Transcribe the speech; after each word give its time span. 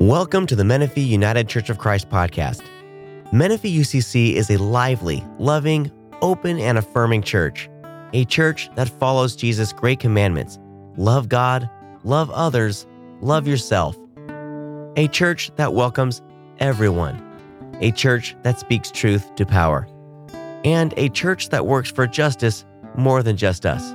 Welcome 0.00 0.46
to 0.48 0.54
the 0.54 0.64
Menifee 0.64 1.00
United 1.00 1.48
Church 1.48 1.70
of 1.70 1.78
Christ 1.78 2.10
podcast. 2.10 2.62
Menifee 3.32 3.74
UCC 3.74 4.34
is 4.34 4.50
a 4.50 4.58
lively, 4.58 5.24
loving, 5.38 5.90
open, 6.20 6.58
and 6.58 6.76
affirming 6.76 7.22
church. 7.22 7.70
A 8.12 8.26
church 8.26 8.68
that 8.74 8.90
follows 8.90 9.34
Jesus' 9.34 9.72
great 9.72 9.98
commandments 9.98 10.58
love 10.98 11.30
God, 11.30 11.70
love 12.04 12.30
others, 12.30 12.86
love 13.22 13.48
yourself. 13.48 13.96
A 14.96 15.08
church 15.08 15.50
that 15.56 15.72
welcomes 15.72 16.20
everyone. 16.58 17.22
A 17.80 17.90
church 17.90 18.36
that 18.42 18.60
speaks 18.60 18.90
truth 18.90 19.34
to 19.36 19.46
power. 19.46 19.88
And 20.62 20.92
a 20.98 21.08
church 21.08 21.48
that 21.48 21.64
works 21.64 21.90
for 21.90 22.06
justice 22.06 22.66
more 22.98 23.22
than 23.22 23.38
just 23.38 23.64
us. 23.64 23.94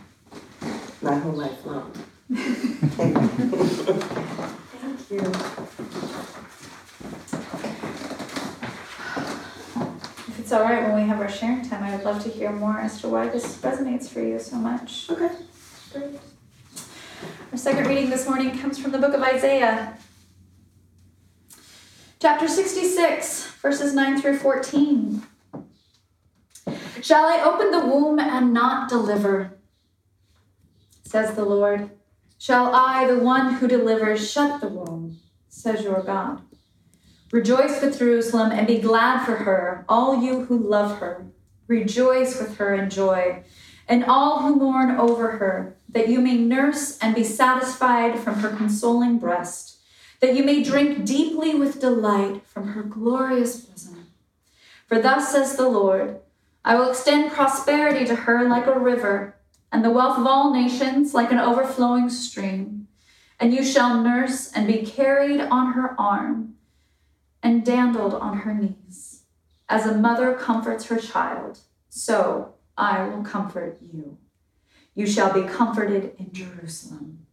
My 1.03 1.15
whole 1.15 1.31
life 1.31 1.65
long. 1.65 1.91
Thank 2.31 3.15
you. 5.09 5.19
If 10.27 10.39
it's 10.39 10.51
all 10.51 10.61
right 10.61 10.83
when 10.83 10.95
we 10.95 11.01
have 11.07 11.19
our 11.19 11.27
sharing 11.29 11.67
time, 11.67 11.83
I 11.83 11.95
would 11.95 12.05
love 12.05 12.21
to 12.23 12.29
hear 12.29 12.51
more 12.51 12.77
as 12.77 13.01
to 13.01 13.09
why 13.09 13.29
this 13.29 13.57
resonates 13.57 14.09
for 14.09 14.21
you 14.21 14.37
so 14.37 14.57
much. 14.57 15.09
Okay. 15.09 15.31
Great. 15.91 16.19
Our 17.51 17.57
second 17.57 17.87
reading 17.87 18.11
this 18.11 18.27
morning 18.27 18.57
comes 18.59 18.77
from 18.77 18.91
the 18.91 18.99
book 18.99 19.15
of 19.15 19.23
Isaiah, 19.23 19.97
chapter 22.19 22.47
66, 22.47 23.53
verses 23.53 23.95
9 23.95 24.21
through 24.21 24.37
14. 24.37 25.23
Shall 27.01 27.25
I 27.25 27.41
open 27.43 27.71
the 27.71 27.79
womb 27.79 28.19
and 28.19 28.53
not 28.53 28.87
deliver? 28.87 29.57
Says 31.11 31.35
the 31.35 31.43
Lord. 31.43 31.89
Shall 32.37 32.73
I, 32.73 33.05
the 33.05 33.19
one 33.19 33.55
who 33.55 33.67
delivers, 33.67 34.31
shut 34.31 34.61
the 34.61 34.69
womb? 34.69 35.19
Says 35.49 35.83
your 35.83 36.01
God. 36.01 36.41
Rejoice 37.33 37.81
with 37.81 37.99
Jerusalem 37.99 38.53
and 38.53 38.65
be 38.65 38.79
glad 38.79 39.25
for 39.25 39.35
her, 39.35 39.83
all 39.89 40.23
you 40.23 40.45
who 40.45 40.57
love 40.57 40.99
her. 40.99 41.25
Rejoice 41.67 42.39
with 42.39 42.55
her 42.59 42.73
in 42.73 42.89
joy, 42.89 43.43
and 43.89 44.05
all 44.05 44.39
who 44.39 44.55
mourn 44.55 44.91
over 44.91 45.31
her, 45.31 45.75
that 45.89 46.07
you 46.07 46.21
may 46.21 46.37
nurse 46.37 46.97
and 46.99 47.13
be 47.13 47.25
satisfied 47.25 48.17
from 48.17 48.35
her 48.35 48.55
consoling 48.55 49.19
breast, 49.19 49.81
that 50.21 50.33
you 50.33 50.45
may 50.45 50.63
drink 50.63 51.03
deeply 51.03 51.53
with 51.53 51.81
delight 51.81 52.47
from 52.47 52.69
her 52.69 52.83
glorious 52.83 53.59
bosom. 53.59 54.07
For 54.87 55.01
thus 55.01 55.33
says 55.33 55.57
the 55.57 55.67
Lord 55.67 56.21
I 56.63 56.75
will 56.75 56.91
extend 56.91 57.33
prosperity 57.33 58.05
to 58.05 58.15
her 58.15 58.47
like 58.47 58.65
a 58.65 58.79
river, 58.79 59.35
and 59.71 59.83
the 59.83 59.91
wealth 59.91 60.17
of 60.17 60.27
all 60.27 60.53
nations 60.53 61.13
like 61.13 61.31
an 61.31 61.39
overflowing 61.39 62.09
stream. 62.09 62.87
And 63.39 63.53
you 63.53 63.63
shall 63.63 64.01
nurse 64.01 64.51
and 64.51 64.67
be 64.67 64.85
carried 64.85 65.41
on 65.41 65.73
her 65.73 65.95
arm 65.99 66.55
and 67.41 67.65
dandled 67.65 68.13
on 68.13 68.39
her 68.39 68.53
knees. 68.53 69.23
As 69.67 69.85
a 69.85 69.97
mother 69.97 70.33
comforts 70.33 70.85
her 70.85 70.97
child, 70.97 71.59
so 71.89 72.55
I 72.77 73.07
will 73.07 73.23
comfort 73.23 73.77
you. 73.81 74.17
You 74.93 75.07
shall 75.07 75.33
be 75.33 75.47
comforted 75.47 76.13
in 76.19 76.33
Jerusalem. 76.33 77.25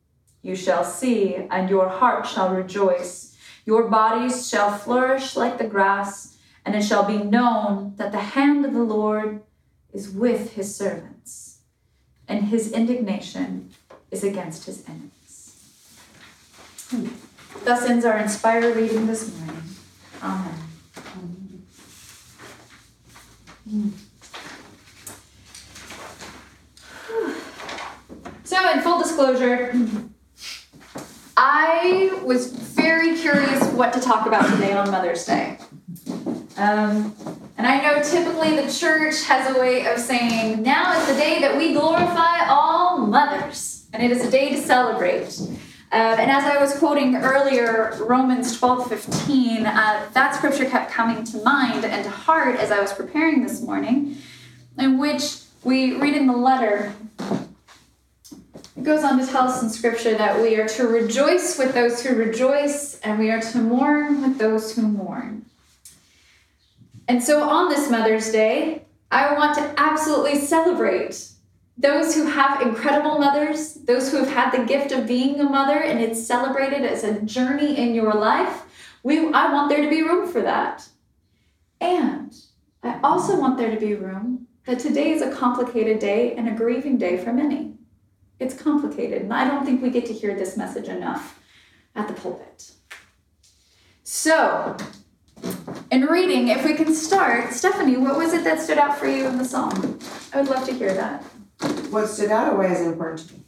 You 0.42 0.54
shall 0.54 0.84
see, 0.84 1.34
and 1.34 1.68
your 1.68 1.88
heart 1.88 2.26
shall 2.26 2.54
rejoice. 2.54 3.36
Your 3.66 3.88
bodies 3.88 4.48
shall 4.48 4.70
flourish 4.70 5.36
like 5.36 5.58
the 5.58 5.66
grass, 5.66 6.36
and 6.64 6.76
it 6.76 6.82
shall 6.82 7.04
be 7.04 7.18
known 7.18 7.94
that 7.96 8.12
the 8.12 8.18
hand 8.18 8.64
of 8.64 8.72
the 8.72 8.84
Lord 8.84 9.42
is 9.92 10.08
with 10.08 10.52
his 10.52 10.74
servants, 10.74 11.47
and 12.28 12.44
his 12.44 12.72
indignation 12.72 13.70
is 14.10 14.22
against 14.22 14.66
his 14.66 14.84
enemies. 14.88 15.12
Thus 17.64 17.88
ends 17.88 18.04
our 18.04 18.18
inspired 18.18 18.76
reading 18.76 19.06
this 19.06 19.34
morning. 19.36 19.62
Amen. 20.22 20.54
Mm. 23.68 23.92
So, 28.44 28.70
in 28.70 28.80
full 28.80 28.98
disclosure, 28.98 29.74
I 31.36 32.18
was 32.24 32.50
very 32.52 33.18
curious 33.18 33.62
what 33.72 33.92
to 33.92 34.00
talk 34.00 34.26
about 34.26 34.50
today 34.54 34.72
on 34.72 34.90
Mother's 34.90 35.26
Day. 35.26 35.58
Um, 36.56 37.14
and 37.58 37.66
I 37.66 37.82
know 37.82 38.00
typically 38.00 38.54
the 38.54 38.72
church 38.72 39.24
has 39.24 39.54
a 39.54 39.58
way 39.58 39.84
of 39.86 39.98
saying, 39.98 40.62
now 40.62 40.96
is 40.96 41.08
the 41.08 41.14
day 41.14 41.40
that 41.40 41.56
we 41.56 41.72
glorify 41.72 42.46
all 42.48 42.98
mothers, 42.98 43.88
and 43.92 44.00
it 44.00 44.12
is 44.12 44.24
a 44.24 44.30
day 44.30 44.50
to 44.50 44.62
celebrate. 44.62 45.40
Uh, 45.90 46.16
and 46.20 46.30
as 46.30 46.44
I 46.44 46.60
was 46.60 46.78
quoting 46.78 47.16
earlier, 47.16 47.96
Romans 48.00 48.56
12 48.56 48.88
15, 48.88 49.66
uh, 49.66 50.08
that 50.12 50.36
scripture 50.36 50.66
kept 50.66 50.92
coming 50.92 51.24
to 51.24 51.38
mind 51.42 51.84
and 51.84 52.04
to 52.04 52.10
heart 52.10 52.54
as 52.60 52.70
I 52.70 52.78
was 52.78 52.92
preparing 52.92 53.42
this 53.42 53.60
morning, 53.60 54.18
in 54.78 54.98
which 54.98 55.38
we 55.64 55.96
read 55.96 56.14
in 56.14 56.28
the 56.28 56.36
letter, 56.36 56.94
it 57.18 58.84
goes 58.84 59.02
on 59.02 59.18
to 59.18 59.26
tell 59.26 59.48
us 59.48 59.60
in 59.64 59.70
scripture 59.70 60.16
that 60.16 60.40
we 60.40 60.54
are 60.60 60.68
to 60.68 60.86
rejoice 60.86 61.58
with 61.58 61.74
those 61.74 62.04
who 62.04 62.14
rejoice, 62.14 63.00
and 63.00 63.18
we 63.18 63.32
are 63.32 63.40
to 63.40 63.58
mourn 63.58 64.22
with 64.22 64.38
those 64.38 64.76
who 64.76 64.82
mourn. 64.82 65.47
And 67.08 67.22
so 67.22 67.48
on 67.48 67.70
this 67.70 67.90
Mother's 67.90 68.30
Day, 68.30 68.84
I 69.10 69.32
want 69.34 69.56
to 69.56 69.74
absolutely 69.78 70.38
celebrate 70.38 71.28
those 71.78 72.14
who 72.14 72.26
have 72.26 72.60
incredible 72.60 73.18
mothers, 73.18 73.74
those 73.74 74.10
who 74.10 74.18
have 74.18 74.28
had 74.28 74.50
the 74.50 74.66
gift 74.66 74.92
of 74.92 75.06
being 75.06 75.40
a 75.40 75.44
mother 75.44 75.78
and 75.78 76.00
it's 76.00 76.24
celebrated 76.24 76.84
as 76.84 77.04
a 77.04 77.22
journey 77.22 77.78
in 77.78 77.94
your 77.94 78.12
life. 78.12 78.64
We, 79.02 79.32
I 79.32 79.50
want 79.52 79.70
there 79.70 79.82
to 79.82 79.88
be 79.88 80.02
room 80.02 80.30
for 80.30 80.42
that. 80.42 80.86
And 81.80 82.34
I 82.82 83.00
also 83.02 83.38
want 83.40 83.56
there 83.56 83.70
to 83.70 83.80
be 83.80 83.94
room 83.94 84.46
that 84.66 84.78
today 84.78 85.12
is 85.12 85.22
a 85.22 85.34
complicated 85.34 86.00
day 86.00 86.34
and 86.34 86.48
a 86.48 86.52
grieving 86.52 86.98
day 86.98 87.16
for 87.16 87.32
many. 87.32 87.74
It's 88.38 88.54
complicated, 88.54 89.22
and 89.22 89.32
I 89.32 89.48
don't 89.48 89.64
think 89.64 89.82
we 89.82 89.90
get 89.90 90.06
to 90.06 90.12
hear 90.12 90.36
this 90.36 90.56
message 90.56 90.88
enough 90.88 91.40
at 91.96 92.06
the 92.06 92.14
pulpit. 92.14 92.70
So, 94.04 94.76
in 95.90 96.02
reading, 96.02 96.48
if 96.48 96.64
we 96.64 96.74
can 96.74 96.94
start, 96.94 97.52
Stephanie, 97.52 97.96
what 97.96 98.16
was 98.16 98.34
it 98.34 98.44
that 98.44 98.60
stood 98.60 98.78
out 98.78 98.98
for 98.98 99.06
you 99.06 99.26
in 99.26 99.38
the 99.38 99.44
psalm? 99.44 99.98
I 100.32 100.40
would 100.40 100.50
love 100.50 100.66
to 100.66 100.74
hear 100.74 100.92
that. 100.94 101.22
What 101.90 102.08
stood 102.08 102.30
out 102.30 102.52
or 102.52 102.58
why 102.58 102.72
is 102.72 102.80
it 102.80 102.86
important 102.86 103.28
to 103.28 103.34
me? 103.34 103.44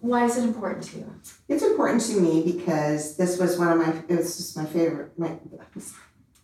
Why 0.00 0.24
is 0.24 0.36
it 0.36 0.44
important 0.44 0.84
to 0.84 0.98
you? 0.98 1.14
It's 1.48 1.62
important 1.62 2.02
to 2.02 2.20
me 2.20 2.42
because 2.52 3.16
this 3.16 3.38
was 3.38 3.58
one 3.58 3.68
of 3.68 3.78
my, 3.78 4.02
it 4.08 4.16
was 4.16 4.36
just 4.36 4.56
my 4.56 4.64
favorite, 4.64 5.16
my, 5.18 5.36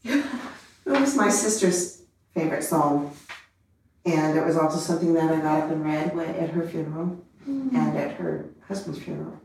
it 0.04 0.24
was 0.86 1.16
my 1.16 1.28
sister's 1.28 2.02
favorite 2.34 2.62
psalm. 2.62 3.10
And 4.04 4.38
it 4.38 4.44
was 4.44 4.56
also 4.56 4.78
something 4.78 5.12
that 5.14 5.30
I 5.30 5.40
got 5.40 5.64
up 5.64 5.70
and 5.70 5.84
read 5.84 6.14
when- 6.14 6.34
at 6.36 6.50
her 6.50 6.66
funeral 6.66 7.18
mm-hmm. 7.48 7.74
and 7.74 7.98
at 7.98 8.12
her 8.12 8.48
husband's 8.68 9.00
funeral. 9.00 9.40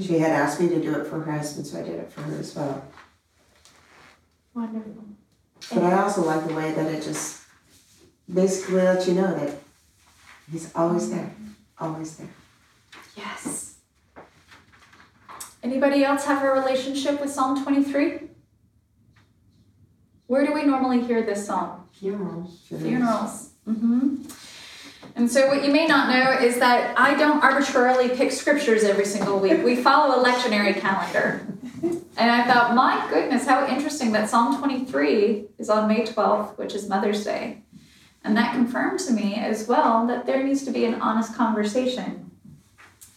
She 0.00 0.18
had 0.18 0.30
asked 0.30 0.60
me 0.60 0.68
to 0.68 0.80
do 0.80 0.94
it 0.94 1.06
for 1.06 1.20
her 1.20 1.32
husband, 1.32 1.66
so 1.66 1.78
I 1.78 1.82
did 1.82 2.00
it 2.00 2.12
for 2.12 2.22
her 2.22 2.38
as 2.38 2.54
well. 2.54 2.84
Wonderful. 4.54 5.04
But 5.72 5.82
I 5.82 6.02
also 6.02 6.24
like 6.24 6.46
the 6.46 6.54
way 6.54 6.72
that 6.72 6.86
it 6.92 7.02
just 7.02 7.42
basically 8.32 8.76
lets 8.76 9.08
you 9.08 9.14
know 9.14 9.34
that 9.34 9.58
he's 10.50 10.72
always 10.74 11.10
there, 11.10 11.34
always 11.78 12.16
there. 12.16 12.28
Yes. 13.16 13.76
Anybody 15.62 16.04
else 16.04 16.24
have 16.26 16.42
a 16.42 16.50
relationship 16.50 17.20
with 17.20 17.30
Psalm 17.30 17.62
23? 17.62 18.20
Where 20.26 20.46
do 20.46 20.52
we 20.52 20.64
normally 20.64 21.02
hear 21.02 21.22
this 21.22 21.46
psalm? 21.46 21.88
Funerals. 21.92 22.60
Funerals. 22.68 23.50
Mm-hmm. 23.68 24.16
And 25.16 25.30
so, 25.30 25.46
what 25.48 25.64
you 25.64 25.72
may 25.72 25.86
not 25.86 26.08
know 26.08 26.44
is 26.44 26.58
that 26.58 26.98
I 26.98 27.14
don't 27.14 27.42
arbitrarily 27.42 28.08
pick 28.08 28.32
scriptures 28.32 28.84
every 28.84 29.04
single 29.04 29.38
week. 29.38 29.62
We 29.62 29.76
follow 29.76 30.20
a 30.20 30.24
lectionary 30.24 30.78
calendar. 30.78 31.46
And 32.16 32.30
I 32.30 32.46
thought, 32.46 32.74
my 32.74 33.06
goodness, 33.10 33.46
how 33.46 33.66
interesting 33.66 34.12
that 34.12 34.30
Psalm 34.30 34.58
23 34.58 35.46
is 35.58 35.68
on 35.68 35.88
May 35.88 36.02
12th, 36.02 36.56
which 36.56 36.74
is 36.74 36.88
Mother's 36.88 37.24
Day. 37.24 37.62
And 38.22 38.36
that 38.36 38.54
confirmed 38.54 39.00
to 39.00 39.12
me 39.12 39.34
as 39.34 39.66
well 39.66 40.06
that 40.06 40.24
there 40.24 40.42
needs 40.42 40.64
to 40.64 40.70
be 40.70 40.84
an 40.84 40.94
honest 40.94 41.34
conversation 41.34 42.30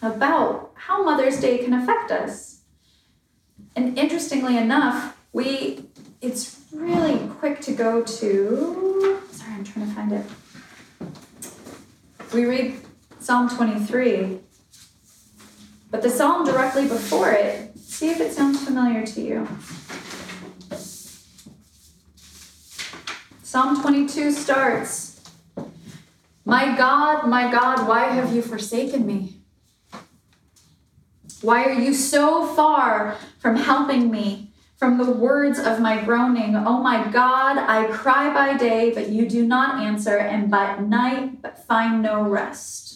about 0.01 0.71
how 0.73 1.03
Mother's 1.03 1.39
Day 1.39 1.59
can 1.59 1.73
affect 1.73 2.11
us. 2.11 2.61
And 3.75 3.97
interestingly 3.97 4.57
enough, 4.57 5.17
we 5.31 5.85
it's 6.19 6.59
really 6.71 7.19
quick 7.39 7.61
to 7.61 7.71
go 7.71 8.01
to 8.01 9.21
sorry, 9.31 9.53
I'm 9.53 9.63
trying 9.63 9.87
to 9.87 9.93
find 9.93 10.11
it. 10.11 10.25
We 12.33 12.45
read 12.45 12.75
Psalm 13.19 13.47
23, 13.49 14.39
but 15.91 16.01
the 16.01 16.09
psalm 16.09 16.45
directly 16.45 16.87
before 16.87 17.31
it, 17.31 17.66
see 17.97 18.11
if 18.11 18.21
it 18.21 18.31
sounds 18.31 18.63
familiar 18.63 19.03
to 19.03 19.21
you. 19.21 19.47
Psalm 23.41 23.81
22 23.81 24.33
starts 24.33 25.19
My 26.45 26.77
God, 26.77 27.27
my 27.27 27.49
God, 27.49 27.87
why 27.87 28.03
have 28.13 28.35
you 28.35 28.43
forsaken 28.43 29.07
me? 29.07 29.37
Why 31.41 31.63
are 31.63 31.73
you 31.73 31.91
so 31.95 32.45
far 32.45 33.17
from 33.39 33.55
helping 33.55 34.11
me, 34.11 34.51
from 34.75 34.99
the 34.99 35.11
words 35.11 35.57
of 35.57 35.79
my 35.79 35.99
groaning? 36.03 36.55
Oh 36.55 36.79
my 36.83 37.07
God, 37.07 37.57
I 37.57 37.87
cry 37.87 38.31
by 38.31 38.55
day, 38.57 38.91
but 38.93 39.09
you 39.09 39.27
do 39.27 39.43
not 39.43 39.83
answer, 39.83 40.17
and 40.19 40.51
by 40.51 40.77
night, 40.77 41.41
but 41.41 41.65
find 41.65 42.03
no 42.03 42.21
rest. 42.21 42.86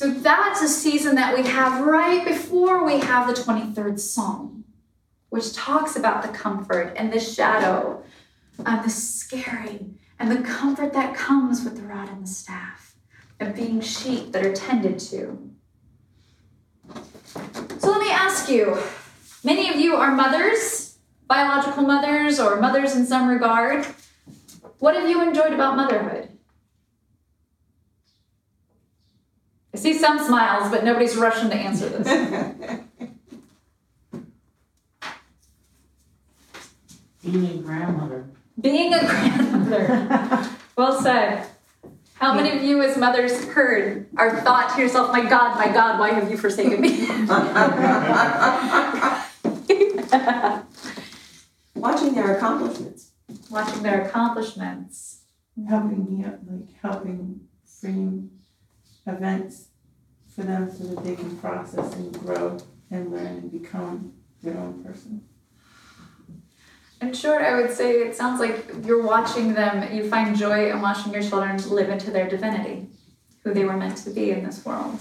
So 0.00 0.10
that's 0.10 0.62
a 0.62 0.68
season 0.68 1.16
that 1.16 1.36
we 1.36 1.46
have 1.46 1.86
right 1.86 2.24
before 2.24 2.86
we 2.86 3.00
have 3.00 3.26
the 3.26 3.34
23rd 3.34 4.00
Psalm, 4.00 4.64
which 5.28 5.52
talks 5.52 5.94
about 5.94 6.22
the 6.22 6.28
comfort 6.28 6.94
and 6.96 7.12
the 7.12 7.20
shadow 7.20 8.02
and 8.64 8.82
the 8.82 8.88
scary 8.88 9.90
and 10.18 10.30
the 10.30 10.40
comfort 10.40 10.94
that 10.94 11.14
comes 11.14 11.62
with 11.64 11.76
the 11.76 11.82
rod 11.82 12.08
and 12.08 12.22
the 12.22 12.30
staff 12.30 12.96
of 13.40 13.54
being 13.54 13.82
sheep 13.82 14.32
that 14.32 14.42
are 14.42 14.54
tended 14.54 14.98
to. 15.00 15.50
So 17.78 17.90
let 17.90 18.00
me 18.00 18.10
ask 18.10 18.48
you 18.48 18.78
many 19.44 19.68
of 19.68 19.76
you 19.76 19.96
are 19.96 20.16
mothers, 20.16 20.96
biological 21.26 21.82
mothers, 21.82 22.40
or 22.40 22.58
mothers 22.58 22.96
in 22.96 23.04
some 23.04 23.28
regard. 23.28 23.84
What 24.78 24.94
have 24.94 25.10
you 25.10 25.22
enjoyed 25.22 25.52
about 25.52 25.76
motherhood? 25.76 26.30
I 29.69 29.69
see 29.80 29.94
some 29.94 30.18
smiles, 30.18 30.70
but 30.70 30.84
nobody's 30.84 31.16
rushing 31.16 31.48
to 31.50 31.56
answer 31.56 31.88
this. 31.88 32.06
Being 37.24 37.58
a 37.58 37.62
grandmother. 37.62 38.30
Being 38.60 38.94
a 38.94 39.00
grandmother. 39.00 40.48
well 40.76 41.00
said. 41.00 41.46
How 42.14 42.34
many 42.34 42.54
of 42.54 42.62
you, 42.62 42.82
as 42.82 42.98
mothers, 42.98 43.46
heard 43.46 44.06
or 44.18 44.40
thought 44.42 44.74
to 44.74 44.82
yourself, 44.82 45.10
My 45.10 45.22
God, 45.26 45.56
my 45.56 45.72
God, 45.72 45.98
why 45.98 46.12
have 46.12 46.30
you 46.30 46.36
forsaken 46.36 46.78
me? 46.80 47.06
Watching 51.74 52.14
their 52.14 52.36
accomplishments. 52.36 53.12
Watching 53.50 53.82
their 53.82 54.04
accomplishments. 54.04 55.22
helping 55.66 56.04
me 56.04 56.24
up, 56.26 56.40
like 56.46 56.68
helping 56.82 57.40
frame 57.64 58.39
events 59.14 59.68
for 60.28 60.42
them 60.42 60.70
so 60.70 60.84
that 60.84 61.04
they 61.04 61.16
can 61.16 61.36
process 61.38 61.94
and 61.94 62.12
grow 62.20 62.58
and 62.90 63.10
learn 63.10 63.26
and 63.26 63.52
become 63.52 64.12
their 64.42 64.56
own 64.56 64.82
person. 64.84 65.22
In 67.00 67.14
short, 67.14 67.42
I 67.42 67.60
would 67.60 67.70
say 67.70 67.92
it 67.92 68.14
sounds 68.14 68.40
like 68.40 68.66
you're 68.84 69.02
watching 69.02 69.54
them, 69.54 69.92
you 69.94 70.08
find 70.08 70.36
joy 70.36 70.70
in 70.70 70.82
watching 70.82 71.12
your 71.12 71.22
children 71.22 71.56
live 71.70 71.88
into 71.88 72.10
their 72.10 72.28
divinity, 72.28 72.88
who 73.42 73.54
they 73.54 73.64
were 73.64 73.76
meant 73.76 73.96
to 73.98 74.10
be 74.10 74.30
in 74.30 74.44
this 74.44 74.64
world. 74.64 74.98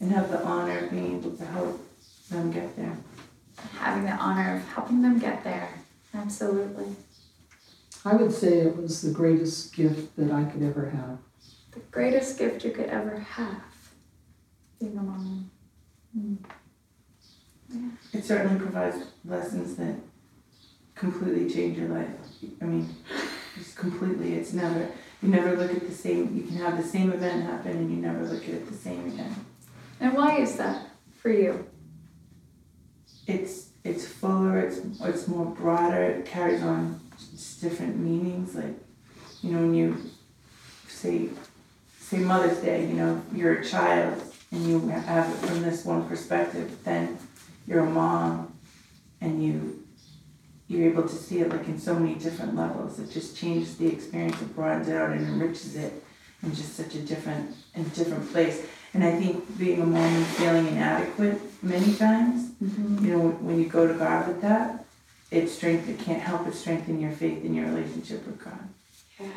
And 0.00 0.10
have 0.12 0.30
the 0.30 0.42
honor 0.44 0.78
of 0.78 0.90
being 0.90 1.18
able 1.18 1.30
to 1.32 1.44
help 1.44 1.80
them 2.28 2.50
get 2.50 2.76
there. 2.76 2.96
Having 3.74 4.04
the 4.04 4.12
honor 4.12 4.56
of 4.56 4.68
helping 4.68 5.02
them 5.02 5.18
get 5.18 5.44
there. 5.44 5.68
Absolutely. 6.14 6.86
I 8.04 8.14
would 8.14 8.32
say 8.32 8.60
it 8.60 8.76
was 8.76 9.02
the 9.02 9.10
greatest 9.10 9.74
gift 9.74 10.16
that 10.16 10.30
I 10.30 10.44
could 10.44 10.62
ever 10.62 10.90
have. 10.90 11.18
The 11.78 11.92
greatest 11.92 12.38
gift 12.38 12.64
you 12.64 12.72
could 12.72 12.86
ever 12.86 13.18
have. 13.18 13.62
Being 14.80 14.98
a 14.98 15.02
mom. 15.02 15.50
It 18.12 18.24
certainly 18.24 18.58
provides 18.58 18.96
lessons 19.24 19.76
that 19.76 19.94
completely 20.94 21.48
change 21.52 21.78
your 21.78 21.88
life. 21.88 22.08
I 22.60 22.64
mean, 22.64 22.94
just 23.56 23.76
completely. 23.76 24.34
It's 24.34 24.52
never, 24.52 24.88
you 25.22 25.28
never 25.28 25.56
look 25.56 25.70
at 25.70 25.86
the 25.86 25.94
same, 25.94 26.36
you 26.36 26.42
can 26.42 26.56
have 26.56 26.76
the 26.76 26.88
same 26.88 27.12
event 27.12 27.44
happen 27.44 27.72
and 27.72 27.90
you 27.90 27.96
never 27.96 28.24
look 28.24 28.42
at 28.44 28.50
it 28.50 28.68
the 28.68 28.74
same 28.74 29.06
again. 29.06 29.34
And 30.00 30.14
why 30.14 30.38
is 30.38 30.56
that 30.56 30.86
for 31.20 31.30
you? 31.30 31.68
it's 33.28 33.68
it's 33.84 34.06
fuller, 34.06 34.58
it's 34.58 34.80
it's 35.02 35.28
more 35.28 35.46
broader, 35.46 36.02
it 36.02 36.26
carries 36.26 36.62
on 36.62 37.00
different 37.60 37.96
meanings. 37.96 38.54
Like, 38.54 38.74
you 39.42 39.52
know, 39.52 39.60
when 39.60 39.74
you 39.74 39.96
say 40.88 41.28
say 42.08 42.18
Mother's 42.18 42.58
Day, 42.58 42.86
you 42.86 42.94
know, 42.94 43.22
you're 43.34 43.60
a 43.60 43.64
child 43.64 44.22
and 44.50 44.66
you 44.66 44.80
have 44.88 45.30
it 45.30 45.46
from 45.46 45.60
this 45.60 45.84
one 45.84 46.08
perspective, 46.08 46.82
then 46.82 47.18
you're 47.66 47.84
a 47.84 47.90
mom 47.90 48.54
and 49.20 49.42
you 49.44 49.84
you're 50.68 50.90
able 50.90 51.02
to 51.02 51.14
see 51.14 51.38
it 51.38 51.48
like 51.48 51.66
in 51.66 51.78
so 51.78 51.94
many 51.94 52.14
different 52.14 52.54
levels. 52.54 52.98
It 52.98 53.10
just 53.10 53.36
changes 53.36 53.76
the 53.78 53.88
experience, 53.88 54.40
it 54.40 54.54
broadens 54.54 54.88
it 54.88 54.96
out 54.96 55.10
and 55.10 55.26
enriches 55.26 55.76
it 55.76 56.02
in 56.42 56.54
just 56.54 56.76
such 56.76 56.94
a 56.94 57.00
different 57.00 57.54
in 57.74 57.82
a 57.82 57.88
different 57.90 58.30
place. 58.32 58.64
And 58.94 59.04
I 59.04 59.12
think 59.12 59.58
being 59.58 59.82
a 59.82 59.86
mom 59.86 60.02
and 60.02 60.26
feeling 60.26 60.66
inadequate 60.66 61.62
many 61.62 61.94
times, 61.94 62.52
mm-hmm. 62.62 63.04
you 63.04 63.12
know, 63.12 63.28
when 63.28 63.60
you 63.60 63.68
go 63.68 63.86
to 63.86 63.92
God 63.92 64.28
with 64.28 64.40
that, 64.40 64.86
it 65.30 65.48
strength 65.48 65.90
it 65.90 65.98
can't 65.98 66.22
help 66.22 66.44
but 66.44 66.54
strengthen 66.54 67.00
your 67.00 67.12
faith 67.12 67.44
in 67.44 67.54
your 67.54 67.66
relationship 67.66 68.26
with 68.26 68.42
God. 68.42 68.66
Yes, 69.20 69.30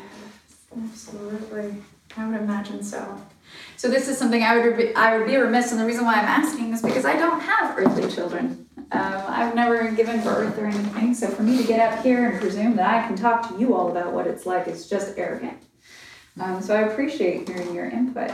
absolutely. 0.74 1.82
I 2.16 2.28
would 2.28 2.40
imagine 2.40 2.82
so. 2.82 3.20
So 3.76 3.88
this 3.88 4.08
is 4.08 4.18
something 4.18 4.42
I 4.42 4.58
would 4.58 4.76
be, 4.76 4.94
I 4.94 5.16
would 5.16 5.26
be 5.26 5.36
remiss, 5.36 5.72
and 5.72 5.80
the 5.80 5.86
reason 5.86 6.04
why 6.04 6.14
I'm 6.14 6.26
asking 6.26 6.72
is 6.72 6.82
because 6.82 7.04
I 7.04 7.16
don't 7.16 7.40
have 7.40 7.78
earthly 7.78 8.10
children. 8.10 8.68
Um, 8.92 9.22
I've 9.26 9.54
never 9.54 9.90
given 9.90 10.22
birth 10.22 10.58
or 10.58 10.66
anything, 10.66 11.14
so 11.14 11.28
for 11.28 11.42
me 11.42 11.56
to 11.56 11.64
get 11.64 11.80
up 11.80 12.04
here 12.04 12.28
and 12.28 12.40
presume 12.40 12.76
that 12.76 12.86
I 12.86 13.06
can 13.06 13.16
talk 13.16 13.48
to 13.48 13.58
you 13.58 13.74
all 13.74 13.90
about 13.90 14.12
what 14.12 14.26
it's 14.26 14.44
like 14.44 14.68
is 14.68 14.88
just 14.88 15.18
arrogant. 15.18 15.62
Um, 16.38 16.60
so 16.60 16.74
I 16.74 16.82
appreciate 16.82 17.48
hearing 17.48 17.74
your 17.74 17.86
input. 17.86 18.32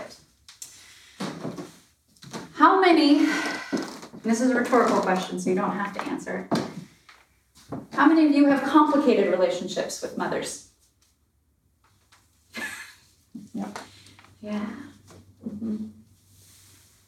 How 2.54 2.80
many? 2.80 3.26
This 4.24 4.40
is 4.40 4.50
a 4.50 4.54
rhetorical 4.54 5.00
question, 5.00 5.38
so 5.38 5.50
you 5.50 5.56
don't 5.56 5.76
have 5.76 5.94
to 5.94 6.02
answer. 6.08 6.48
How 7.92 8.06
many 8.06 8.26
of 8.26 8.32
you 8.32 8.46
have 8.46 8.62
complicated 8.64 9.30
relationships 9.30 10.02
with 10.02 10.18
mothers? 10.18 10.67
Yep. 13.58 13.78
Yeah. 14.40 14.66
Mhm. 15.48 15.90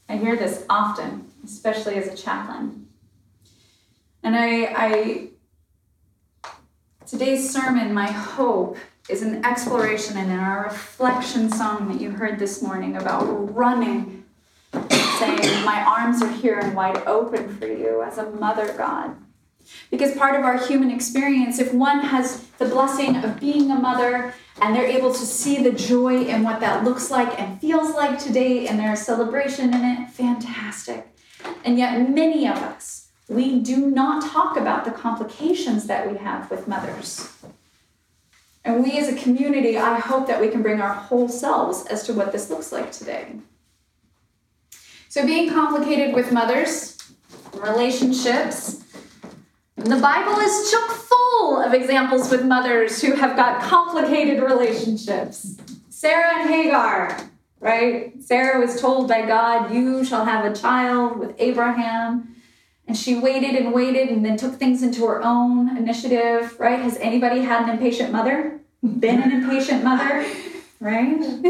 I 0.08 0.16
hear 0.16 0.34
this 0.36 0.64
often, 0.68 1.30
especially 1.44 1.94
as 1.94 2.08
a 2.08 2.16
chaplain. 2.16 2.88
And 4.24 4.34
I, 4.36 4.64
I, 4.76 5.28
today's 7.06 7.48
sermon, 7.48 7.94
my 7.94 8.10
hope 8.10 8.76
is 9.08 9.22
an 9.22 9.44
exploration 9.44 10.16
and 10.16 10.30
in 10.32 10.38
our 10.40 10.64
reflection 10.64 11.50
song 11.50 11.86
that 11.88 12.00
you 12.00 12.10
heard 12.10 12.40
this 12.40 12.60
morning 12.62 12.96
about 12.96 13.22
running, 13.54 14.24
saying, 15.18 15.64
My 15.64 15.84
arms 15.86 16.20
are 16.22 16.32
here 16.32 16.58
and 16.58 16.74
wide 16.74 16.98
open 17.06 17.56
for 17.56 17.66
you 17.68 18.02
as 18.02 18.18
a 18.18 18.28
mother, 18.30 18.74
God. 18.76 19.16
Because 19.90 20.16
part 20.16 20.38
of 20.38 20.44
our 20.44 20.58
human 20.66 20.90
experience, 20.90 21.58
if 21.58 21.74
one 21.74 22.00
has 22.00 22.46
the 22.58 22.66
blessing 22.66 23.16
of 23.16 23.40
being 23.40 23.70
a 23.70 23.74
mother 23.74 24.34
and 24.62 24.74
they're 24.74 24.86
able 24.86 25.12
to 25.12 25.26
see 25.26 25.62
the 25.62 25.72
joy 25.72 26.24
in 26.24 26.42
what 26.42 26.60
that 26.60 26.84
looks 26.84 27.10
like 27.10 27.40
and 27.40 27.60
feels 27.60 27.94
like 27.94 28.18
today 28.18 28.68
and 28.68 28.78
there's 28.78 29.00
celebration 29.00 29.74
in 29.74 29.84
it, 29.84 30.10
fantastic. 30.10 31.08
And 31.64 31.78
yet, 31.78 32.10
many 32.10 32.46
of 32.46 32.56
us, 32.56 33.08
we 33.28 33.60
do 33.60 33.90
not 33.90 34.30
talk 34.30 34.56
about 34.56 34.84
the 34.84 34.90
complications 34.90 35.86
that 35.86 36.10
we 36.10 36.18
have 36.18 36.50
with 36.50 36.68
mothers. 36.68 37.32
And 38.64 38.84
we 38.84 38.98
as 38.98 39.08
a 39.08 39.16
community, 39.16 39.78
I 39.78 39.98
hope 39.98 40.26
that 40.26 40.40
we 40.40 40.48
can 40.48 40.62
bring 40.62 40.80
our 40.80 40.92
whole 40.92 41.28
selves 41.28 41.86
as 41.86 42.02
to 42.04 42.12
what 42.12 42.32
this 42.32 42.50
looks 42.50 42.72
like 42.72 42.92
today. 42.92 43.36
So, 45.08 45.24
being 45.24 45.50
complicated 45.50 46.14
with 46.14 46.30
mothers, 46.30 46.98
relationships, 47.54 48.84
the 49.84 49.96
Bible 49.96 50.38
is 50.40 50.70
chock 50.70 50.90
full 50.90 51.60
of 51.60 51.72
examples 51.72 52.30
with 52.30 52.44
mothers 52.44 53.00
who 53.00 53.14
have 53.14 53.34
got 53.34 53.62
complicated 53.62 54.42
relationships. 54.42 55.56
Sarah 55.88 56.40
and 56.40 56.50
Hagar, 56.50 57.30
right? 57.60 58.12
Sarah 58.22 58.60
was 58.60 58.80
told 58.80 59.08
by 59.08 59.24
God, 59.26 59.72
You 59.72 60.04
shall 60.04 60.24
have 60.24 60.44
a 60.44 60.54
child 60.54 61.18
with 61.18 61.34
Abraham. 61.38 62.36
And 62.86 62.96
she 62.96 63.14
waited 63.14 63.54
and 63.54 63.72
waited 63.72 64.08
and 64.08 64.24
then 64.24 64.36
took 64.36 64.54
things 64.54 64.82
into 64.82 65.06
her 65.06 65.22
own 65.22 65.76
initiative, 65.76 66.58
right? 66.58 66.80
Has 66.80 66.96
anybody 66.98 67.40
had 67.40 67.62
an 67.62 67.70
impatient 67.70 68.10
mother? 68.10 68.60
Been 68.82 69.22
an 69.22 69.30
impatient 69.30 69.84
mother? 69.84 70.26
Right? 70.80 71.20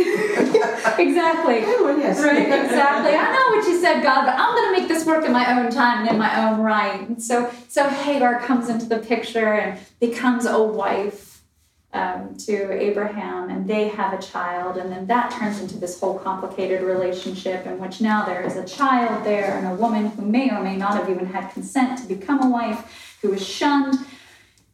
exactly. 0.99 1.63
Oh, 1.65 1.97
yes. 1.97 2.21
Right, 2.21 2.47
exactly. 2.47 3.13
I 3.15 3.33
know 3.33 3.57
what 3.57 3.67
you 3.67 3.81
said, 3.81 4.03
God, 4.03 4.27
but 4.27 4.35
I'm 4.37 4.55
going 4.55 4.75
to 4.75 4.81
make 4.81 4.89
this 4.89 5.07
work 5.07 5.25
in 5.25 5.33
my 5.33 5.59
own 5.59 5.71
time 5.71 6.01
and 6.01 6.11
in 6.11 6.19
my 6.19 6.51
own 6.51 6.61
right. 6.61 7.09
And 7.09 7.23
so, 7.23 7.51
so 7.69 7.89
Hagar 7.89 8.41
comes 8.41 8.69
into 8.69 8.87
the 8.87 8.99
picture 8.99 9.55
and 9.55 9.79
becomes 10.01 10.47
a 10.47 10.61
wife 10.61 11.43
um, 11.93 12.37
to 12.39 12.73
Abraham, 12.73 13.51
and 13.51 13.67
they 13.67 13.89
have 13.89 14.13
a 14.13 14.23
child, 14.23 14.77
and 14.77 14.93
then 14.93 15.07
that 15.09 15.33
turns 15.33 15.61
into 15.61 15.77
this 15.77 15.99
whole 15.99 16.21
complicated 16.21 16.83
relationship 16.83 17.67
in 17.67 17.81
which 17.81 18.01
now 18.01 18.25
there 18.25 18.43
is 18.43 18.57
a 18.57 18.65
child 18.65 19.25
there 19.25 19.59
and 19.59 19.67
a 19.67 19.75
woman 19.75 20.07
who 20.07 20.23
may 20.23 20.51
or 20.51 20.63
may 20.63 20.77
not 20.77 20.95
have 20.95 21.11
even 21.11 21.27
had 21.27 21.49
consent 21.53 21.99
to 21.99 22.07
become 22.07 22.43
a 22.45 22.49
wife, 22.49 23.19
who 23.23 23.33
is 23.33 23.47
shunned. 23.47 23.97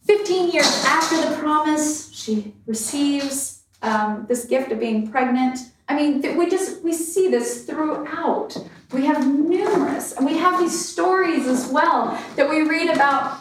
15 0.04 0.50
years 0.50 0.84
after 0.84 1.16
the 1.16 1.36
promise, 1.36 2.12
she 2.12 2.52
receives 2.66 3.55
um, 3.86 4.26
this 4.28 4.44
gift 4.44 4.72
of 4.72 4.80
being 4.80 5.10
pregnant. 5.10 5.58
I 5.88 5.94
mean, 5.94 6.20
th- 6.20 6.36
we 6.36 6.50
just 6.50 6.82
we 6.82 6.92
see 6.92 7.28
this 7.28 7.64
throughout. 7.64 8.56
We 8.92 9.06
have 9.06 9.26
numerous, 9.26 10.12
and 10.12 10.26
we 10.26 10.36
have 10.38 10.58
these 10.58 10.76
stories 10.88 11.46
as 11.46 11.68
well 11.68 12.20
that 12.36 12.48
we 12.48 12.62
read 12.62 12.90
about. 12.90 13.38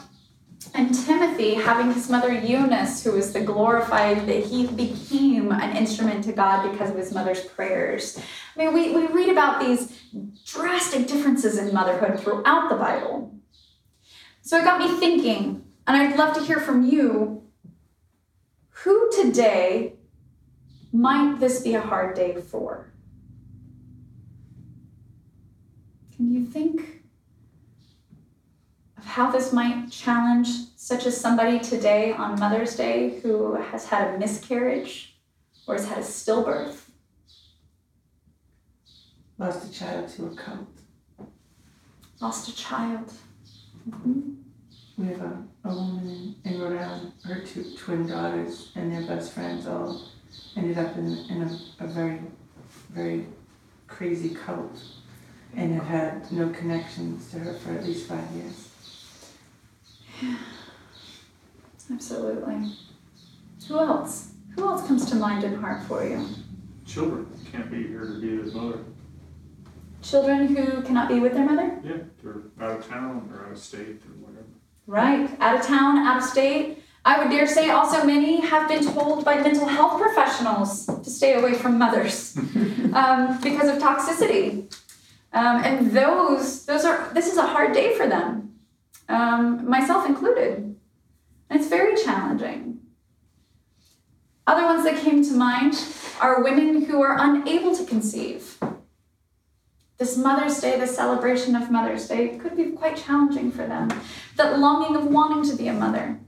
And 0.74 0.94
Timothy 0.94 1.54
having 1.54 1.94
his 1.94 2.10
mother 2.10 2.34
Eunice, 2.34 3.02
who 3.04 3.14
was 3.14 3.32
the 3.32 3.40
glorified, 3.40 4.28
that 4.28 4.44
he 4.46 4.68
became 4.68 5.52
an 5.54 5.78
instrument 5.78 6.26
to 6.26 6.34
God 6.34 6.70
because 6.70 6.90
of 6.90 6.98
his 6.98 7.14
mother's 7.14 7.46
prayers. 7.46 8.20
I 8.56 8.60
mean, 8.60 8.74
we, 8.74 8.94
we 8.94 9.08
read 9.08 9.30
about 9.30 9.62
these 9.62 9.98
drastic 10.46 11.08
differences 11.08 11.58
in 11.58 11.74
motherhood 11.74 12.20
throughout 12.20 12.70
the 12.70 12.76
Bible. 12.76 13.34
So 14.42 14.58
it 14.58 14.66
got 14.66 14.80
me 14.80 15.00
thinking, 15.00 15.64
and 15.88 15.96
I'd 15.96 16.18
love 16.18 16.36
to 16.36 16.44
hear 16.44 16.60
from 16.60 16.84
you 16.84 17.44
who 18.70 19.10
today 19.12 19.94
might 20.96 21.40
this 21.40 21.62
be 21.62 21.76
a 21.76 21.82
hard 21.82 22.16
day 22.16 22.40
for? 22.42 22.88
Can 26.16 26.32
you 26.32 26.46
think 26.46 27.04
of 28.98 29.06
how 29.06 29.30
this 29.30 29.52
might 29.52 29.92
challenge 29.92 30.48
such 30.78 31.06
as 31.06 31.20
somebody 31.20 31.60
today 31.60 32.14
on 32.14 32.40
Mother's 32.40 32.76
Day 32.76 33.20
who 33.20 33.56
has 33.56 33.86
had 33.88 34.16
a 34.16 34.18
miscarriage 34.18 35.18
or 35.68 35.76
has 35.76 35.88
had 35.88 35.98
a 35.98 36.02
stillbirth? 36.02 36.90
Lost 39.38 39.70
a 39.70 39.74
child 39.74 40.08
to 40.10 40.28
a 40.28 40.36
cult. 40.36 40.68
Lost 42.22 42.48
a 42.48 42.56
child. 42.56 43.12
Mm-hmm. 43.90 44.32
We 44.98 45.08
have 45.08 45.22
a, 45.22 45.44
a 45.66 45.76
woman 45.76 46.36
in, 46.46 46.54
in 46.54 46.62
Rhode 46.62 46.78
Island, 46.80 47.12
her 47.26 47.42
two 47.42 47.76
twin 47.78 48.08
daughters 48.08 48.72
and 48.76 48.90
their 48.90 49.06
best 49.06 49.34
friends 49.34 49.68
all 49.68 50.15
ended 50.56 50.78
up 50.78 50.96
in, 50.98 51.18
in 51.30 51.42
a, 51.44 51.84
a 51.84 51.88
very, 51.88 52.20
very 52.92 53.26
crazy 53.88 54.30
cult 54.30 54.82
and 55.56 55.74
have 55.74 55.86
had 55.86 56.32
no 56.32 56.50
connections 56.50 57.32
to 57.32 57.40
her 57.40 57.54
for 57.54 57.74
at 57.74 57.84
least 57.84 58.08
five 58.08 58.30
years. 58.32 58.70
Absolutely. 61.92 62.72
Who 63.68 63.80
else? 63.80 64.32
Who 64.56 64.68
else 64.68 64.88
comes 64.88 65.06
to 65.10 65.16
mind 65.16 65.44
and 65.44 65.58
heart 65.58 65.84
for 65.84 66.08
you? 66.08 66.26
Children 66.86 67.28
can't 67.52 67.70
be 67.70 67.88
here 67.88 68.06
to 68.06 68.20
be 68.20 68.38
with 68.38 68.54
mother. 68.54 68.80
Children 70.02 70.56
who 70.56 70.82
cannot 70.84 71.10
be 71.10 71.20
with 71.20 71.34
their 71.34 71.46
mother? 71.46 71.80
Yeah, 71.84 71.98
they're 72.24 72.42
out 72.62 72.80
of 72.80 72.88
town 72.88 73.30
or 73.34 73.46
out 73.46 73.52
of 73.54 73.58
state 73.58 74.02
or 74.06 74.26
whatever. 74.26 74.46
Right, 74.88 75.30
out 75.40 75.60
of 75.60 75.66
town, 75.66 75.98
out 75.98 76.18
of 76.18 76.24
state. 76.24 76.84
I 77.06 77.20
would 77.20 77.30
dare 77.30 77.46
say 77.46 77.70
also 77.70 78.04
many 78.04 78.42
have 78.42 78.68
been 78.68 78.84
told 78.84 79.24
by 79.24 79.36
mental 79.36 79.68
health 79.68 80.02
professionals 80.02 80.88
to 80.88 81.10
stay 81.10 81.36
away 81.36 81.54
from 81.54 81.78
mothers 81.78 82.36
um, 82.94 83.40
because 83.44 83.70
of 83.70 83.78
toxicity. 83.78 84.74
Um, 85.32 85.64
and 85.64 85.92
those, 85.92 86.66
those 86.66 86.84
are, 86.84 87.12
this 87.14 87.32
is 87.32 87.38
a 87.38 87.46
hard 87.46 87.74
day 87.74 87.96
for 87.96 88.08
them, 88.08 88.56
um, 89.08 89.70
myself 89.70 90.08
included. 90.08 90.76
And 91.50 91.60
it's 91.60 91.70
very 91.70 91.96
challenging. 91.96 92.80
Other 94.48 94.64
ones 94.64 94.84
that 94.86 95.00
came 95.04 95.24
to 95.26 95.34
mind 95.34 95.76
are 96.20 96.44
women 96.44 96.86
who 96.86 97.04
are 97.04 97.18
unable 97.20 97.76
to 97.76 97.86
conceive. 97.86 98.58
This 99.98 100.18
Mother's 100.18 100.60
Day, 100.60 100.80
the 100.80 100.88
celebration 100.88 101.56
of 101.56 101.70
Mother's 101.70 102.08
Day, 102.08 102.38
could 102.38 102.58
be 102.58 102.72
quite 102.72 102.98
challenging 102.98 103.52
for 103.52 103.66
them. 103.68 103.90
That 104.38 104.60
longing 104.60 104.96
of 104.96 105.06
wanting 105.06 105.50
to 105.52 105.56
be 105.56 105.68
a 105.68 105.74
mother, 105.74 106.20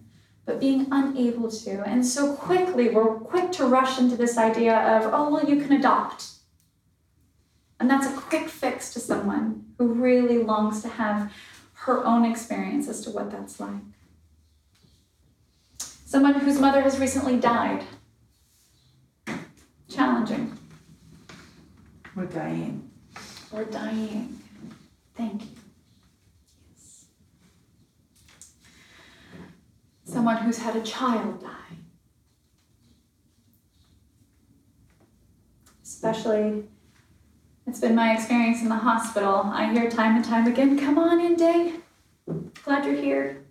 but 0.47 0.61
being 0.61 0.87
unable 0.91 1.51
to. 1.51 1.83
And 1.85 2.03
so 2.03 2.33
quickly, 2.33 2.87
we're 2.89 3.15
quick 3.15 3.51
to 3.51 3.65
rush 3.65 3.99
into 3.99 4.15
this 4.15 4.37
idea 4.37 4.75
of, 4.75 5.13
oh, 5.13 5.29
well, 5.29 5.47
you 5.47 5.61
can 5.61 5.73
adopt. 5.73 6.29
And 7.81 7.89
that's 7.89 8.07
a 8.07 8.13
quick 8.13 8.47
fix 8.47 8.91
to 8.93 8.99
someone 9.01 9.65
who 9.77 9.93
really 9.93 10.37
longs 10.37 10.81
to 10.83 10.87
have 10.87 11.31
her 11.73 12.03
own 12.03 12.23
experience 12.23 12.87
as 12.87 13.01
to 13.01 13.11
what 13.11 13.29
that's 13.29 13.59
like. 13.59 13.83
Someone 16.05 16.35
whose 16.35 16.59
mother 16.59 16.81
has 16.81 16.97
recently 16.97 17.37
died. 17.37 17.83
Challenging. 19.89 20.57
We're 22.15 22.25
dying. 22.25 22.89
We're 23.51 23.65
dying. 23.65 24.39
Thank 25.13 25.41
you. 25.41 25.66
Someone 30.07 30.37
who's 30.37 30.57
had 30.57 30.77
a 30.77 30.81
child 30.81 31.41
die. 31.41 31.75
Especially, 35.83 36.63
it's 37.65 37.81
been 37.81 37.93
my 37.93 38.13
experience 38.13 38.61
in 38.61 38.69
the 38.69 38.75
hospital. 38.75 39.41
I 39.43 39.73
hear 39.73 39.89
time 39.89 40.15
and 40.15 40.23
time 40.23 40.47
again, 40.47 40.79
come 40.79 40.97
on 40.97 41.19
in, 41.19 41.35
Day. 41.35 41.73
Glad 42.63 42.85
you're 42.85 42.95
here. 42.95 43.43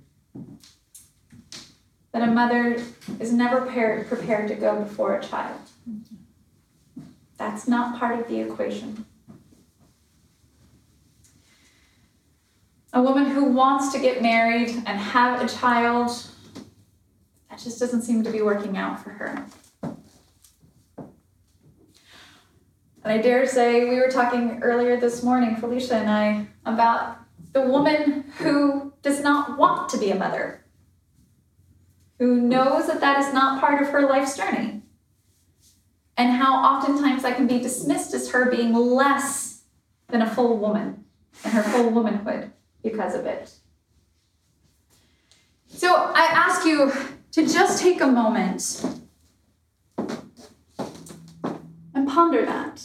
That 2.12 2.26
a 2.26 2.32
mother 2.32 2.82
is 3.20 3.34
never 3.34 3.60
prepared, 3.60 4.48
to 4.48 4.54
go 4.54 4.82
before 4.82 5.16
a 5.16 5.22
child. 5.22 5.60
That's 7.36 7.68
not 7.68 7.98
part 7.98 8.18
of 8.18 8.28
the 8.28 8.40
equation. 8.40 9.04
a 12.96 13.02
woman 13.02 13.26
who 13.26 13.44
wants 13.44 13.92
to 13.92 13.98
get 13.98 14.22
married 14.22 14.70
and 14.86 14.98
have 14.98 15.42
a 15.42 15.46
child, 15.46 16.10
that 17.56 17.62
just 17.62 17.80
doesn't 17.80 18.02
seem 18.02 18.22
to 18.22 18.30
be 18.30 18.42
working 18.42 18.76
out 18.76 19.02
for 19.02 19.10
her. 19.10 19.46
And 23.02 23.12
I 23.12 23.18
dare 23.18 23.46
say, 23.46 23.88
we 23.88 23.96
were 23.96 24.10
talking 24.10 24.60
earlier 24.62 24.98
this 24.98 25.22
morning, 25.22 25.56
Felicia 25.56 25.94
and 25.94 26.10
I, 26.10 26.46
about 26.66 27.18
the 27.52 27.62
woman 27.62 28.24
who 28.38 28.92
does 29.00 29.22
not 29.22 29.56
want 29.56 29.88
to 29.90 29.98
be 29.98 30.10
a 30.10 30.14
mother, 30.16 30.66
who 32.18 32.40
knows 32.40 32.88
that 32.88 33.00
that 33.00 33.20
is 33.20 33.32
not 33.32 33.60
part 33.60 33.80
of 33.80 33.88
her 33.88 34.06
life's 34.06 34.36
journey, 34.36 34.82
and 36.18 36.32
how 36.32 36.56
oftentimes 36.56 37.22
that 37.22 37.36
can 37.36 37.46
be 37.46 37.58
dismissed 37.58 38.12
as 38.12 38.30
her 38.30 38.50
being 38.50 38.74
less 38.74 39.62
than 40.08 40.20
a 40.20 40.34
full 40.34 40.58
woman 40.58 41.04
and 41.44 41.52
her 41.54 41.62
full 41.62 41.90
womanhood 41.90 42.52
because 42.82 43.14
of 43.14 43.24
it. 43.24 43.50
So 45.68 45.94
I 45.94 46.26
ask 46.30 46.66
you 46.66 46.92
to 47.36 47.46
just 47.46 47.82
take 47.82 48.00
a 48.00 48.06
moment 48.06 48.82
and 51.94 52.08
ponder 52.08 52.46
that. 52.46 52.82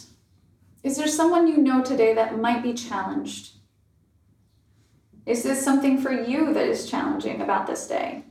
Is 0.82 0.98
there 0.98 1.08
someone 1.08 1.48
you 1.48 1.56
know 1.56 1.82
today 1.82 2.12
that 2.12 2.38
might 2.38 2.62
be 2.62 2.74
challenged? 2.74 3.52
Is 5.24 5.42
this 5.42 5.64
something 5.64 5.96
for 5.96 6.12
you 6.12 6.52
that 6.52 6.66
is 6.66 6.90
challenging 6.90 7.40
about 7.40 7.66
this 7.66 7.86
day? 7.88 8.24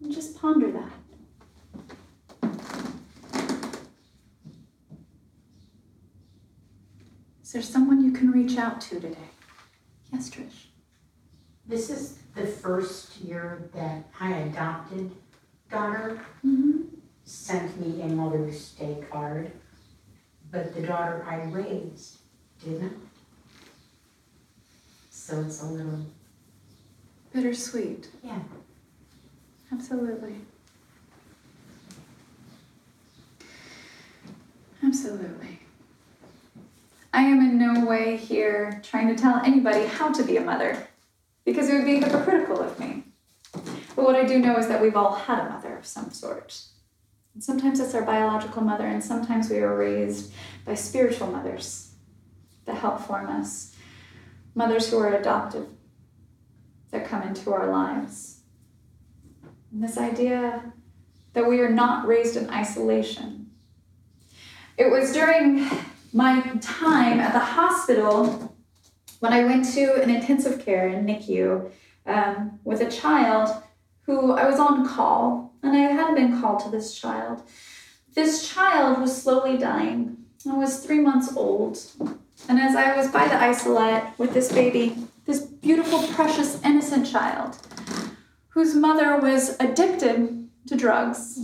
And 0.00 0.12
just 0.12 0.40
ponder 0.40 0.70
that. 0.70 0.92
Is 7.42 7.50
there 7.50 7.62
someone 7.62 8.04
you 8.04 8.12
can 8.12 8.30
reach 8.30 8.58
out 8.58 8.80
to 8.82 9.00
today? 9.00 9.28
Yes, 10.12 10.30
Trish. 10.30 10.66
This 11.66 11.90
is 11.90 12.20
the 12.36 12.46
first 12.46 13.16
year 13.20 13.68
that 13.74 14.04
I 14.20 14.32
adopted 14.32 15.10
daughter 15.70 16.20
Mm-hmm. 16.46 16.82
sent 17.24 17.80
me 17.80 18.02
a 18.02 18.06
Mother's 18.06 18.70
Day 18.74 19.02
card, 19.10 19.50
but 20.52 20.74
the 20.74 20.82
daughter 20.82 21.26
I 21.28 21.42
raised 21.50 22.18
didn't. 22.64 22.96
So 25.10 25.40
it's 25.40 25.60
a 25.62 25.66
little, 25.66 26.06
Bittersweet. 27.34 28.08
yeah, 28.22 28.38
Absolutely. 29.72 30.36
Absolutely. 34.84 35.58
I 37.12 37.22
am 37.22 37.40
in 37.40 37.58
no 37.58 37.84
way 37.86 38.16
here 38.16 38.80
trying 38.84 39.08
to 39.08 39.20
tell 39.20 39.40
anybody 39.44 39.86
how 39.86 40.12
to 40.12 40.22
be 40.22 40.36
a 40.36 40.40
mother 40.40 40.86
because 41.46 41.70
it 41.70 41.74
would 41.74 41.86
be 41.86 42.00
hypocritical 42.00 42.60
of 42.60 42.78
me. 42.78 43.04
But 43.94 44.04
what 44.04 44.16
I 44.16 44.24
do 44.24 44.38
know 44.38 44.58
is 44.58 44.68
that 44.68 44.82
we've 44.82 44.96
all 44.96 45.14
had 45.14 45.38
a 45.38 45.48
mother 45.48 45.78
of 45.78 45.86
some 45.86 46.10
sort. 46.10 46.60
And 47.32 47.42
sometimes 47.42 47.80
it's 47.80 47.94
our 47.94 48.02
biological 48.02 48.62
mother, 48.62 48.86
and 48.86 49.02
sometimes 49.02 49.48
we 49.48 49.60
are 49.60 49.74
raised 49.74 50.32
by 50.66 50.74
spiritual 50.74 51.28
mothers 51.28 51.92
that 52.66 52.76
help 52.76 53.00
form 53.00 53.28
us. 53.28 53.74
Mothers 54.54 54.90
who 54.90 54.98
are 54.98 55.14
adoptive 55.14 55.68
that 56.90 57.06
come 57.06 57.22
into 57.22 57.54
our 57.54 57.70
lives. 57.70 58.40
And 59.70 59.82
this 59.82 59.96
idea 59.96 60.72
that 61.32 61.48
we 61.48 61.60
are 61.60 61.70
not 61.70 62.06
raised 62.06 62.36
in 62.36 62.50
isolation. 62.50 63.50
It 64.76 64.90
was 64.90 65.12
during 65.12 65.68
my 66.12 66.40
time 66.60 67.20
at 67.20 67.32
the 67.32 67.38
hospital 67.38 68.45
when 69.20 69.32
I 69.32 69.44
went 69.44 69.64
to 69.74 70.02
an 70.02 70.10
intensive 70.10 70.64
care 70.64 70.88
in 70.88 71.06
NICU 71.06 71.70
um, 72.06 72.58
with 72.64 72.80
a 72.80 72.90
child 72.90 73.62
who 74.02 74.32
I 74.32 74.48
was 74.48 74.60
on 74.60 74.86
call, 74.86 75.52
and 75.62 75.76
I 75.76 75.80
hadn't 75.80 76.14
been 76.14 76.40
called 76.40 76.60
to 76.60 76.70
this 76.70 76.98
child. 76.98 77.42
This 78.14 78.48
child 78.48 79.00
was 79.00 79.20
slowly 79.20 79.58
dying. 79.58 80.16
I 80.48 80.54
was 80.54 80.84
three 80.84 81.00
months 81.00 81.36
old. 81.36 81.78
And 82.48 82.60
as 82.60 82.76
I 82.76 82.96
was 82.96 83.08
by 83.08 83.26
the 83.26 83.34
isolette 83.34 84.16
with 84.18 84.32
this 84.32 84.52
baby, 84.52 84.96
this 85.24 85.40
beautiful, 85.40 86.02
precious, 86.14 86.62
innocent 86.62 87.06
child, 87.06 87.56
whose 88.50 88.74
mother 88.74 89.18
was 89.18 89.56
addicted 89.58 90.48
to 90.66 90.76
drugs, 90.76 91.38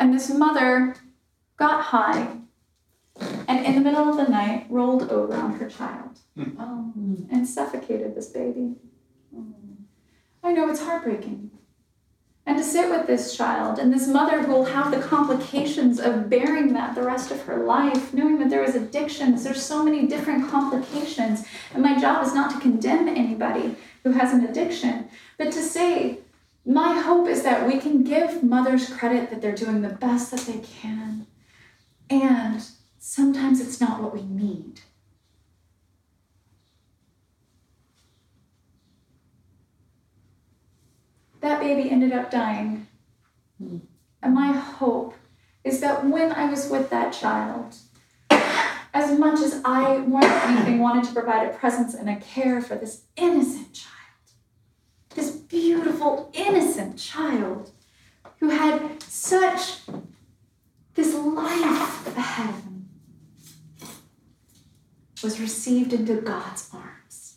and 0.00 0.14
this 0.14 0.30
mother 0.32 0.96
got 1.58 1.82
high 1.82 2.38
and 3.20 3.64
in 3.64 3.74
the 3.74 3.80
middle 3.80 4.08
of 4.08 4.16
the 4.16 4.30
night 4.30 4.66
rolled 4.68 5.10
over 5.10 5.34
on 5.34 5.58
her 5.58 5.68
child 5.68 6.18
hmm. 6.34 6.50
Oh, 6.58 6.92
and 7.30 7.48
suffocated 7.48 8.14
this 8.14 8.28
baby. 8.28 8.74
I 10.42 10.52
know 10.52 10.68
it's 10.68 10.82
heartbreaking. 10.82 11.50
And 12.48 12.56
to 12.56 12.62
sit 12.62 12.88
with 12.88 13.08
this 13.08 13.36
child 13.36 13.80
and 13.80 13.92
this 13.92 14.06
mother 14.06 14.40
who 14.42 14.52
will 14.52 14.64
have 14.66 14.92
the 14.92 15.00
complications 15.00 15.98
of 15.98 16.30
bearing 16.30 16.72
that 16.74 16.94
the 16.94 17.02
rest 17.02 17.32
of 17.32 17.42
her 17.42 17.64
life, 17.64 18.14
knowing 18.14 18.38
that 18.38 18.50
there 18.50 18.62
is 18.62 18.76
addictions, 18.76 19.42
there's 19.42 19.60
so 19.60 19.82
many 19.82 20.06
different 20.06 20.48
complications. 20.48 21.44
And 21.74 21.82
my 21.82 21.98
job 21.98 22.24
is 22.24 22.32
not 22.32 22.52
to 22.52 22.60
condemn 22.60 23.08
anybody 23.08 23.74
who 24.04 24.12
has 24.12 24.32
an 24.32 24.44
addiction, 24.44 25.08
but 25.36 25.50
to 25.52 25.60
say, 25.60 26.20
my 26.64 27.00
hope 27.00 27.26
is 27.26 27.42
that 27.42 27.66
we 27.66 27.78
can 27.78 28.04
give 28.04 28.44
mothers 28.44 28.88
credit 28.90 29.30
that 29.30 29.42
they're 29.42 29.52
doing 29.52 29.82
the 29.82 29.88
best 29.88 30.30
that 30.30 30.40
they 30.40 30.60
can. 30.60 31.26
And 32.08 32.64
sometimes 33.06 33.60
it's 33.60 33.80
not 33.80 34.02
what 34.02 34.12
we 34.12 34.22
need. 34.22 34.80
that 41.46 41.60
baby 41.60 41.88
ended 41.90 42.12
up 42.12 42.30
dying. 42.30 42.86
And 43.60 44.34
my 44.34 44.52
hope 44.52 45.14
is 45.62 45.80
that 45.80 46.04
when 46.04 46.32
I 46.32 46.50
was 46.50 46.68
with 46.68 46.90
that 46.90 47.12
child, 47.12 47.76
as 48.92 49.16
much 49.18 49.40
as 49.40 49.60
I 49.64 49.98
more 49.98 50.22
than 50.22 50.56
anything 50.56 50.78
wanted 50.80 51.04
to 51.04 51.12
provide 51.12 51.48
a 51.48 51.52
presence 51.52 51.94
and 51.94 52.10
a 52.10 52.16
care 52.16 52.60
for 52.60 52.74
this 52.74 53.02
innocent 53.16 53.72
child, 53.74 53.92
this 55.14 55.30
beautiful, 55.30 56.30
innocent 56.34 56.98
child 56.98 57.70
who 58.40 58.50
had 58.50 59.00
such 59.02 59.80
this 60.94 61.14
life 61.14 62.16
ahead 62.16 62.48
of 62.50 62.64
him, 62.64 62.75
was 65.22 65.40
received 65.40 65.92
into 65.92 66.20
God's 66.20 66.68
arms. 66.72 67.36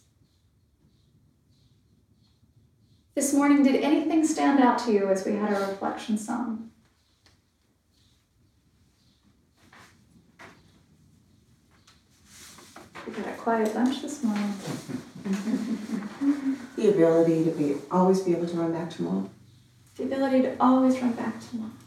This 3.15 3.33
morning, 3.33 3.63
did 3.63 3.83
anything 3.83 4.25
stand 4.25 4.59
out 4.59 4.79
to 4.79 4.91
you 4.91 5.09
as 5.09 5.25
we 5.25 5.33
had 5.35 5.53
our 5.53 5.69
reflection 5.69 6.17
song? 6.17 6.71
We 13.05 13.13
got 13.13 13.27
a 13.27 13.33
quiet 13.37 13.73
bunch 13.73 14.01
this 14.01 14.23
morning. 14.23 14.53
The 16.79 16.91
ability 16.91 17.43
to 17.43 17.51
be, 17.51 17.75
always 17.91 18.21
be 18.21 18.31
able 18.31 18.47
to 18.47 18.55
run 18.55 18.71
back 18.71 18.89
to 18.91 19.01
mom. 19.01 19.29
The 19.97 20.03
ability 20.03 20.43
to 20.43 20.55
always 20.61 20.97
run 21.01 21.11
back 21.11 21.37
to 21.37 21.55
mom. 21.57 21.77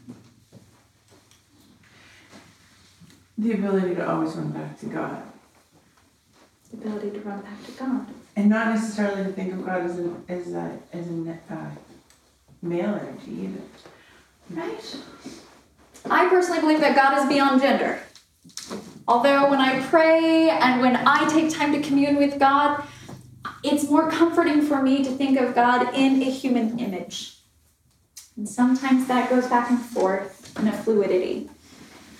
The 3.39 3.53
ability 3.53 3.95
to 3.95 4.07
always 4.07 4.35
run 4.35 4.51
back 4.51 4.79
to 4.81 4.85
God. 4.85 5.32
The 6.73 6.87
ability 6.87 7.11
to 7.11 7.19
run 7.21 7.41
back 7.41 7.65
to 7.65 7.71
God. 7.73 8.07
And 8.35 8.49
not 8.49 8.73
necessarily 8.73 9.23
to 9.25 9.31
think 9.31 9.53
of 9.53 9.65
God 9.65 9.81
as 9.81 9.99
a, 9.99 10.13
as 10.27 10.53
a, 10.53 10.79
as 10.91 11.07
a 11.07 11.37
uh, 11.49 11.69
male 12.61 12.95
energy 12.95 13.31
either. 13.43 13.61
Right? 14.49 14.97
I 16.09 16.27
personally 16.29 16.61
believe 16.61 16.79
that 16.81 16.95
God 16.95 17.19
is 17.19 17.29
beyond 17.29 17.61
gender. 17.61 17.99
Although 19.07 19.49
when 19.49 19.59
I 19.59 19.81
pray 19.83 20.49
and 20.49 20.81
when 20.81 20.95
I 20.95 21.27
take 21.29 21.53
time 21.53 21.73
to 21.73 21.81
commune 21.81 22.15
with 22.15 22.39
God, 22.39 22.83
it's 23.63 23.89
more 23.89 24.09
comforting 24.09 24.61
for 24.61 24.81
me 24.81 25.03
to 25.03 25.11
think 25.11 25.39
of 25.39 25.53
God 25.55 25.93
in 25.93 26.21
a 26.21 26.29
human 26.29 26.79
image. 26.79 27.37
And 28.35 28.49
sometimes 28.49 29.07
that 29.07 29.29
goes 29.29 29.47
back 29.47 29.69
and 29.69 29.79
forth 29.79 30.57
in 30.59 30.67
a 30.67 30.71
fluidity. 30.71 31.49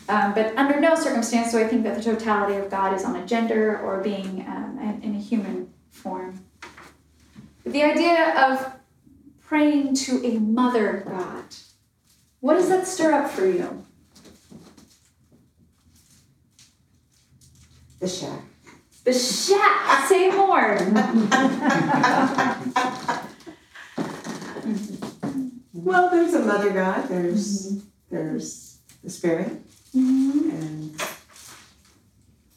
Um, 0.10 0.34
but 0.34 0.58
under 0.58 0.80
no 0.80 0.96
circumstance 0.96 1.52
do 1.52 1.60
I 1.60 1.68
think 1.68 1.84
that 1.84 1.96
the 1.96 2.04
totality 2.04 2.56
of 2.56 2.70
God 2.70 2.94
is 2.94 3.06
on 3.06 3.16
a 3.16 3.26
gender 3.26 3.80
or 3.80 4.02
being 4.02 4.46
um, 4.48 5.00
in, 5.02 5.16
a 5.16 5.20
human 5.20 5.74
form. 5.92 6.44
But 7.64 7.74
the 7.74 7.84
idea 7.84 8.48
of 8.48 8.74
praying 9.42 9.96
to 9.96 10.26
a 10.26 10.40
mother 10.40 11.04
God, 11.08 11.46
what 12.42 12.56
does 12.56 12.70
that 12.70 12.86
stir 12.86 13.14
up 13.14 13.30
for 13.32 13.46
you? 13.46 13.86
The 18.00 18.08
shack. 18.10 18.42
The 19.06 19.14
shack. 19.14 20.08
Say 20.08 20.30
more. 20.32 20.78
Well, 25.84 26.10
there's 26.10 26.34
a 26.34 26.40
mother 26.40 26.70
God, 26.70 27.10
there's, 27.10 27.82
there's 28.10 28.78
the 29.04 29.10
spirit, 29.10 29.52
Mm-hmm. 29.96 30.50
and 30.50 31.02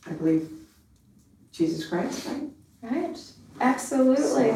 I 0.06 0.10
believe 0.12 0.50
Jesus 1.52 1.86
Christ, 1.86 2.26
right? 2.26 2.48
Right. 2.82 3.18
Absolutely. 3.60 4.54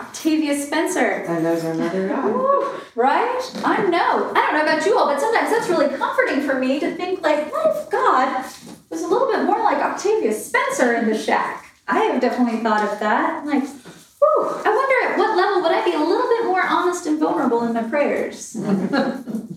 Octavia 0.00 0.58
Spencer. 0.58 1.24
And 1.26 1.44
there's 1.44 1.64
our 1.64 1.74
mother 1.74 2.08
God. 2.08 2.80
Right? 2.96 3.50
I 3.64 3.82
know. 3.86 4.32
I 4.34 4.46
don't 4.46 4.54
know 4.54 4.62
about 4.62 4.86
you 4.86 4.96
all, 4.98 5.06
but 5.06 5.20
sometimes 5.20 5.50
that's 5.50 5.68
really 5.68 5.94
comforting 5.96 6.40
for 6.42 6.58
me 6.58 6.80
to 6.80 6.94
think 6.94 7.22
like, 7.22 7.50
what 7.52 7.76
if 7.76 7.90
God 7.90 8.44
was 8.90 9.02
a 9.02 9.06
little 9.06 9.28
bit 9.28 9.44
more 9.44 9.58
like 9.62 9.78
Octavia 9.78 10.32
Spencer 10.32 10.94
in 10.94 11.06
the 11.08 11.16
shack? 11.16 11.66
I 11.86 12.00
have 12.04 12.20
definitely 12.20 12.60
thought 12.60 12.90
of 12.90 12.98
that. 13.00 13.44
Like, 13.46 13.62
whew, 13.64 14.48
I 14.64 14.70
wonder 14.74 15.12
at 15.12 15.18
what 15.18 15.36
level 15.36 15.62
would 15.62 15.72
I 15.72 15.84
be 15.84 15.92
a 15.92 15.98
little 15.98 16.28
bit 16.28 16.44
more 16.46 16.62
honest 16.62 17.06
and 17.06 17.18
vulnerable 17.18 17.64
in 17.64 17.72
my 17.74 17.82
prayers? 17.82 18.56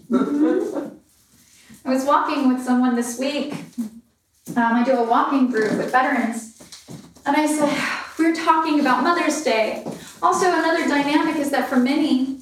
Mm-hmm. 0.10 0.97
I 1.88 1.89
was 1.93 2.04
walking 2.04 2.50
with 2.50 2.62
someone 2.62 2.97
this 2.97 3.17
week. 3.17 3.54
Um, 3.80 3.93
I 4.58 4.84
do 4.84 4.91
a 4.91 5.04
walking 5.04 5.50
group 5.50 5.78
with 5.78 5.89
veterans. 5.89 6.62
And 7.26 7.38
I 7.38 7.47
said, 7.47 7.73
we 8.19 8.30
were 8.30 8.36
talking 8.36 8.82
about 8.82 9.04
Mother's 9.04 9.41
Day. 9.41 9.86
Also, 10.21 10.47
another 10.47 10.86
dynamic 10.86 11.38
is 11.38 11.50
that 11.52 11.69
for 11.69 11.78
many, 11.78 12.39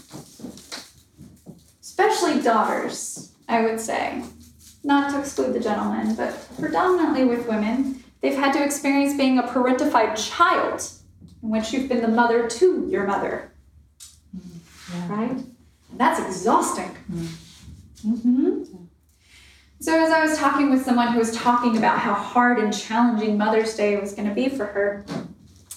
especially 1.79 2.41
daughters, 2.41 3.33
I 3.47 3.61
would 3.61 3.79
say, 3.79 4.23
not 4.83 5.11
to 5.11 5.19
exclude 5.19 5.53
the 5.53 5.59
gentlemen, 5.59 6.15
but 6.15 6.49
predominantly 6.59 7.25
with 7.25 7.47
women, 7.47 8.03
they've 8.21 8.33
had 8.33 8.51
to 8.53 8.63
experience 8.63 9.15
being 9.15 9.37
a 9.37 9.43
parentified 9.43 10.17
child 10.17 10.89
in 11.43 11.49
which 11.49 11.71
you've 11.71 11.87
been 11.87 12.01
the 12.01 12.07
mother 12.07 12.47
to 12.47 12.87
your 12.89 13.05
mother. 13.05 13.51
Right? 15.07 15.29
And 15.29 15.99
that's 15.99 16.19
exhausting. 16.19 16.89
hmm 18.01 18.74
So, 19.79 19.93
as 19.93 20.09
I 20.11 20.25
was 20.25 20.37
talking 20.37 20.69
with 20.69 20.85
someone 20.85 21.11
who 21.11 21.19
was 21.19 21.35
talking 21.35 21.77
about 21.77 21.99
how 21.99 22.13
hard 22.13 22.59
and 22.59 22.75
challenging 22.75 23.37
Mother's 23.37 23.75
Day 23.75 23.99
was 23.99 24.13
going 24.13 24.27
to 24.27 24.33
be 24.33 24.47
for 24.47 24.65
her, 24.65 25.05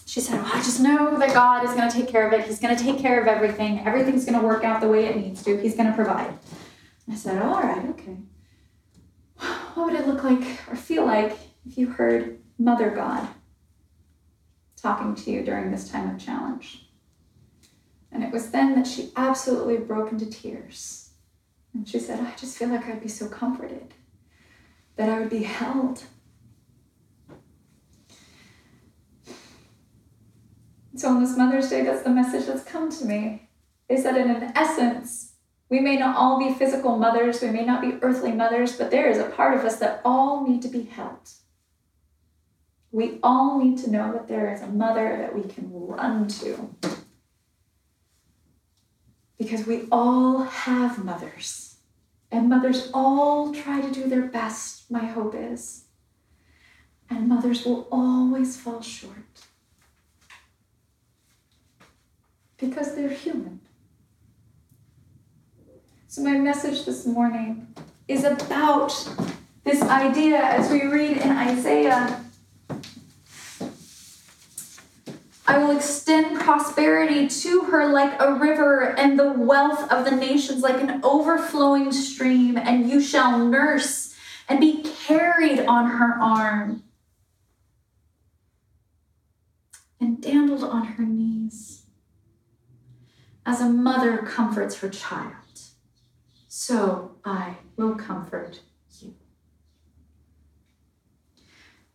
she 0.06 0.20
said, 0.20 0.40
Well, 0.40 0.50
I 0.54 0.58
just 0.58 0.80
know 0.80 1.18
that 1.18 1.34
God 1.34 1.64
is 1.64 1.72
going 1.72 1.90
to 1.90 1.94
take 1.94 2.08
care 2.08 2.26
of 2.26 2.32
it. 2.32 2.46
He's 2.46 2.60
going 2.60 2.74
to 2.76 2.82
take 2.82 2.98
care 2.98 3.20
of 3.20 3.26
everything. 3.26 3.80
Everything's 3.86 4.24
going 4.24 4.38
to 4.40 4.46
work 4.46 4.64
out 4.64 4.80
the 4.80 4.88
way 4.88 5.06
it 5.06 5.16
needs 5.16 5.42
to. 5.44 5.60
He's 5.60 5.74
going 5.74 5.88
to 5.88 5.94
provide. 5.94 6.32
I 7.10 7.14
said, 7.14 7.42
oh, 7.42 7.54
All 7.54 7.62
right, 7.62 7.84
okay. 7.90 8.16
What 9.74 9.86
would 9.92 10.00
it 10.00 10.06
look 10.06 10.24
like 10.24 10.42
or 10.68 10.76
feel 10.76 11.04
like 11.04 11.36
if 11.66 11.76
you 11.76 11.88
heard 11.88 12.38
Mother 12.58 12.90
God 12.90 13.26
talking 14.76 15.14
to 15.14 15.30
you 15.30 15.44
during 15.44 15.70
this 15.70 15.90
time 15.90 16.14
of 16.14 16.20
challenge? 16.20 16.88
And 18.10 18.22
it 18.22 18.32
was 18.32 18.50
then 18.50 18.74
that 18.76 18.86
she 18.86 19.10
absolutely 19.16 19.76
broke 19.76 20.12
into 20.12 20.26
tears. 20.26 21.07
And 21.78 21.88
she 21.88 22.00
said, 22.00 22.18
I 22.18 22.34
just 22.34 22.58
feel 22.58 22.70
like 22.70 22.88
I'd 22.88 23.00
be 23.00 23.06
so 23.06 23.28
comforted, 23.28 23.94
that 24.96 25.08
I 25.08 25.20
would 25.20 25.30
be 25.30 25.44
held. 25.44 26.02
So 30.96 31.08
on 31.08 31.22
this 31.22 31.36
Mother's 31.36 31.70
Day, 31.70 31.82
that's 31.84 32.02
the 32.02 32.10
message 32.10 32.46
that's 32.46 32.64
come 32.64 32.90
to 32.90 33.04
me 33.04 33.48
is 33.88 34.02
that 34.02 34.16
in 34.16 34.28
an 34.28 34.50
essence, 34.56 35.34
We 35.70 35.80
may 35.80 35.96
not 35.96 36.16
all 36.16 36.38
be 36.38 36.54
physical 36.54 36.96
mothers, 36.96 37.42
we 37.42 37.50
may 37.50 37.64
not 37.64 37.82
be 37.82 37.98
earthly 38.00 38.32
mothers, 38.32 38.76
but 38.76 38.90
there 38.90 39.10
is 39.10 39.18
a 39.18 39.24
part 39.24 39.54
of 39.54 39.64
us 39.64 39.76
that 39.76 40.00
all 40.04 40.46
need 40.46 40.62
to 40.62 40.68
be 40.68 40.82
held. 40.82 41.30
We 42.90 43.18
all 43.22 43.62
need 43.62 43.76
to 43.84 43.90
know 43.90 44.12
that 44.12 44.28
there 44.28 44.52
is 44.52 44.62
a 44.62 44.66
mother 44.66 45.18
that 45.18 45.34
we 45.34 45.42
can 45.42 45.70
run 45.70 46.26
to. 46.28 46.74
Because 49.38 49.66
we 49.66 49.86
all 49.92 50.44
have 50.44 51.04
mothers. 51.04 51.67
And 52.30 52.48
mothers 52.48 52.90
all 52.92 53.54
try 53.54 53.80
to 53.80 53.90
do 53.90 54.08
their 54.08 54.26
best, 54.26 54.90
my 54.90 55.06
hope 55.06 55.34
is. 55.34 55.84
And 57.08 57.28
mothers 57.28 57.64
will 57.64 57.88
always 57.90 58.56
fall 58.56 58.82
short. 58.82 59.14
Because 62.58 62.94
they're 62.94 63.08
human. 63.08 63.60
So, 66.06 66.22
my 66.22 66.36
message 66.38 66.84
this 66.84 67.06
morning 67.06 67.74
is 68.08 68.24
about 68.24 68.92
this 69.64 69.82
idea 69.82 70.38
as 70.38 70.70
we 70.70 70.84
read 70.84 71.18
in 71.18 71.30
Isaiah 71.30 72.24
I 75.48 75.56
will 75.56 75.74
extend 75.74 76.38
prosperity 76.38 77.26
to 77.26 77.62
her 77.62 77.86
like 77.90 78.20
a 78.20 78.34
river, 78.34 78.94
and 78.98 79.18
the 79.18 79.32
wealth 79.32 79.90
of 79.90 80.04
the 80.04 80.10
nations 80.10 80.62
like 80.62 80.78
an 80.82 81.00
overflowing 81.02 81.90
stream, 81.90 82.58
and 82.58 82.90
you 82.90 83.00
shall 83.00 83.38
nurse 83.38 84.14
and 84.46 84.60
be 84.60 84.82
carried 84.82 85.60
on 85.60 85.92
her 85.92 86.18
arm 86.20 86.82
and 89.98 90.20
dandled 90.20 90.64
on 90.64 90.84
her 90.84 91.02
knees. 91.02 91.86
As 93.46 93.62
a 93.62 93.70
mother 93.70 94.18
comforts 94.18 94.80
her 94.80 94.90
child, 94.90 95.32
so 96.46 97.12
I 97.24 97.54
will 97.74 97.94
comfort 97.94 98.60
you. 99.00 99.14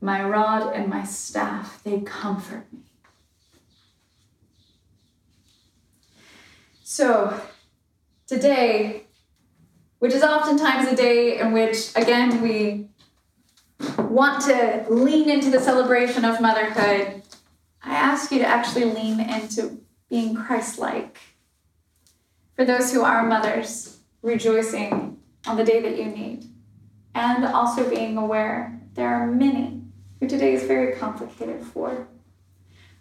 My 0.02 0.24
rod 0.24 0.74
and 0.74 0.90
my 0.90 1.04
staff, 1.04 1.84
they 1.84 2.02
comfort 2.02 2.66
me. 2.74 2.80
So, 6.94 7.42
today, 8.28 9.06
which 9.98 10.14
is 10.14 10.22
oftentimes 10.22 10.88
a 10.88 10.96
day 10.96 11.40
in 11.40 11.52
which, 11.52 11.90
again, 11.96 12.40
we 12.40 12.88
want 13.98 14.44
to 14.44 14.86
lean 14.88 15.28
into 15.28 15.50
the 15.50 15.60
celebration 15.60 16.24
of 16.24 16.40
motherhood, 16.40 17.24
I 17.82 17.96
ask 17.96 18.32
you 18.32 18.38
to 18.38 18.46
actually 18.46 18.86
lean 18.86 19.20
into 19.22 19.82
being 20.08 20.36
Christ 20.36 20.78
like. 20.78 21.18
For 22.56 22.64
those 22.64 22.94
who 22.94 23.02
are 23.02 23.26
mothers, 23.26 23.98
rejoicing 24.22 25.18
on 25.48 25.58
the 25.58 25.64
day 25.64 25.82
that 25.82 25.98
you 25.98 26.06
need, 26.06 26.46
and 27.16 27.44
also 27.44 27.90
being 27.90 28.20
aware 28.20 28.80
there 28.94 29.10
are 29.10 29.26
many 29.26 29.82
who 30.20 30.28
today 30.28 30.54
is 30.54 30.62
very 30.62 30.96
complicated 30.96 31.64
for. 31.64 32.08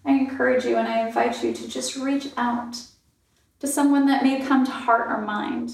I 0.06 0.12
encourage 0.12 0.64
you 0.64 0.78
and 0.78 0.88
I 0.88 1.06
invite 1.06 1.44
you 1.44 1.52
to 1.52 1.68
just 1.68 1.94
reach 1.96 2.28
out 2.38 2.78
to 3.62 3.68
someone 3.68 4.06
that 4.06 4.24
may 4.24 4.40
come 4.40 4.66
to 4.66 4.72
heart 4.72 5.08
or 5.08 5.20
mind 5.20 5.70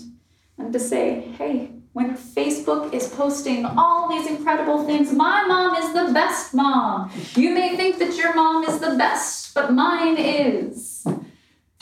and 0.58 0.70
to 0.74 0.78
say, 0.78 1.20
hey, 1.38 1.70
when 1.94 2.14
Facebook 2.14 2.92
is 2.92 3.08
posting 3.08 3.64
all 3.64 4.10
these 4.10 4.26
incredible 4.26 4.84
things, 4.84 5.10
my 5.10 5.46
mom 5.46 5.74
is 5.74 5.94
the 5.94 6.12
best 6.12 6.52
mom. 6.52 7.10
You 7.34 7.54
may 7.54 7.76
think 7.76 7.98
that 7.98 8.14
your 8.14 8.34
mom 8.34 8.64
is 8.64 8.78
the 8.78 8.94
best, 8.98 9.54
but 9.54 9.72
mine 9.72 10.18
is. 10.18 11.06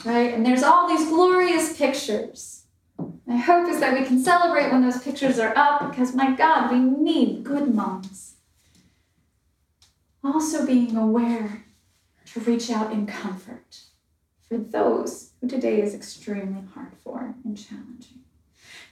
Right? 0.04 0.32
And 0.32 0.46
there's 0.46 0.62
all 0.62 0.86
these 0.86 1.08
glorious 1.08 1.76
pictures. 1.76 2.66
My 3.26 3.36
hope 3.36 3.68
is 3.68 3.80
that 3.80 3.98
we 3.98 4.06
can 4.06 4.22
celebrate 4.22 4.70
when 4.70 4.82
those 4.82 5.02
pictures 5.02 5.40
are 5.40 5.58
up 5.58 5.90
because, 5.90 6.14
my 6.14 6.36
God, 6.36 6.70
we 6.70 6.78
need 6.78 7.42
good 7.42 7.74
moms. 7.74 8.34
Also, 10.22 10.64
being 10.64 10.96
aware 10.96 11.64
to 12.26 12.38
reach 12.38 12.70
out 12.70 12.92
in 12.92 13.06
comfort 13.06 13.85
for 14.48 14.58
those 14.58 15.32
who 15.40 15.48
today 15.48 15.80
is 15.80 15.94
extremely 15.94 16.62
hard 16.74 16.92
for 17.02 17.34
and 17.44 17.56
challenging. 17.56 18.20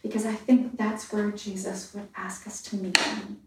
Because 0.02 0.26
I 0.26 0.34
think 0.34 0.76
that's 0.76 1.12
where 1.12 1.30
Jesus 1.30 1.94
would 1.94 2.08
ask 2.16 2.46
us 2.46 2.60
to 2.62 2.76
meet 2.76 2.98
him. 2.98 3.40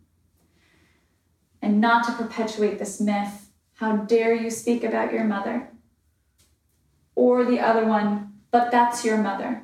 And 1.61 1.81
not 1.81 2.05
to 2.05 2.13
perpetuate 2.13 2.79
this 2.79 2.99
myth 2.99 3.47
how 3.77 3.95
dare 3.95 4.33
you 4.33 4.49
speak 4.49 4.83
about 4.83 5.13
your 5.13 5.23
mother? 5.23 5.69
Or 7.13 7.45
the 7.45 7.59
other 7.59 7.85
one, 7.85 8.33
but 8.49 8.71
that's 8.71 9.05
your 9.05 9.17
mother. 9.17 9.61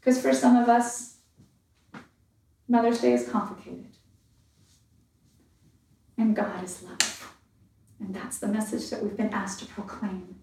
Because 0.00 0.20
for 0.20 0.32
some 0.32 0.56
of 0.56 0.68
us, 0.68 1.18
Mother's 2.68 3.00
Day 3.00 3.12
is 3.12 3.28
complicated. 3.28 3.86
And 6.16 6.34
God 6.34 6.64
is 6.64 6.82
love. 6.82 7.17
And 8.00 8.14
that's 8.14 8.38
the 8.38 8.48
message 8.48 8.90
that 8.90 9.02
we've 9.02 9.16
been 9.16 9.32
asked 9.32 9.60
to 9.60 9.66
proclaim. 9.66 10.36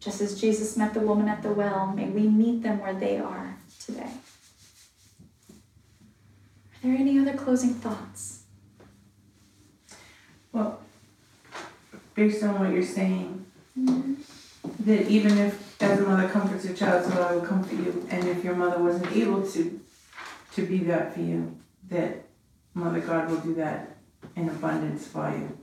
Just 0.00 0.20
as 0.20 0.40
Jesus 0.40 0.76
met 0.76 0.94
the 0.94 1.00
woman 1.00 1.28
at 1.28 1.42
the 1.42 1.52
well, 1.52 1.92
may 1.94 2.08
we 2.08 2.22
meet 2.22 2.62
them 2.62 2.80
where 2.80 2.94
they 2.94 3.18
are 3.18 3.56
today. 3.84 4.12
Are 5.50 6.88
there 6.88 6.96
any 6.96 7.18
other 7.18 7.34
closing 7.34 7.74
thoughts? 7.74 8.42
Well, 10.52 10.80
based 12.14 12.42
on 12.42 12.58
what 12.58 12.72
you're 12.72 12.82
saying, 12.82 13.46
mm-hmm. 13.78 14.14
that 14.84 15.08
even 15.08 15.38
if 15.38 15.80
as 15.82 16.00
a 16.00 16.02
mother 16.02 16.28
comforts 16.28 16.64
her 16.64 16.74
child, 16.74 17.10
so 17.10 17.22
I 17.22 17.34
will 17.34 17.42
comfort 17.42 17.74
you, 17.74 18.06
and 18.10 18.28
if 18.28 18.44
your 18.44 18.54
mother 18.54 18.82
wasn't 18.82 19.10
able 19.12 19.46
to 19.52 19.80
to 20.54 20.66
be 20.66 20.78
that 20.78 21.14
for 21.14 21.20
you, 21.20 21.56
that 21.88 22.24
Mother 22.74 23.00
God 23.00 23.30
will 23.30 23.38
do 23.38 23.54
that 23.54 23.96
in 24.34 24.48
abundance 24.48 25.06
for 25.06 25.30
you. 25.30 25.58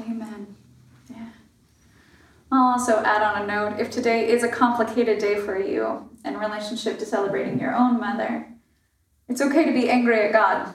Amen. 0.00 0.56
Yeah. 1.10 1.28
I'll 2.50 2.72
also 2.72 2.98
add 2.98 3.22
on 3.22 3.42
a 3.42 3.46
note 3.46 3.80
if 3.80 3.90
today 3.90 4.28
is 4.28 4.42
a 4.42 4.48
complicated 4.48 5.18
day 5.18 5.38
for 5.38 5.58
you 5.58 6.08
in 6.24 6.38
relationship 6.38 6.98
to 6.98 7.06
celebrating 7.06 7.60
your 7.60 7.74
own 7.74 8.00
mother, 8.00 8.46
it's 9.28 9.40
okay 9.40 9.64
to 9.64 9.72
be 9.72 9.90
angry 9.90 10.20
at 10.20 10.32
God. 10.32 10.74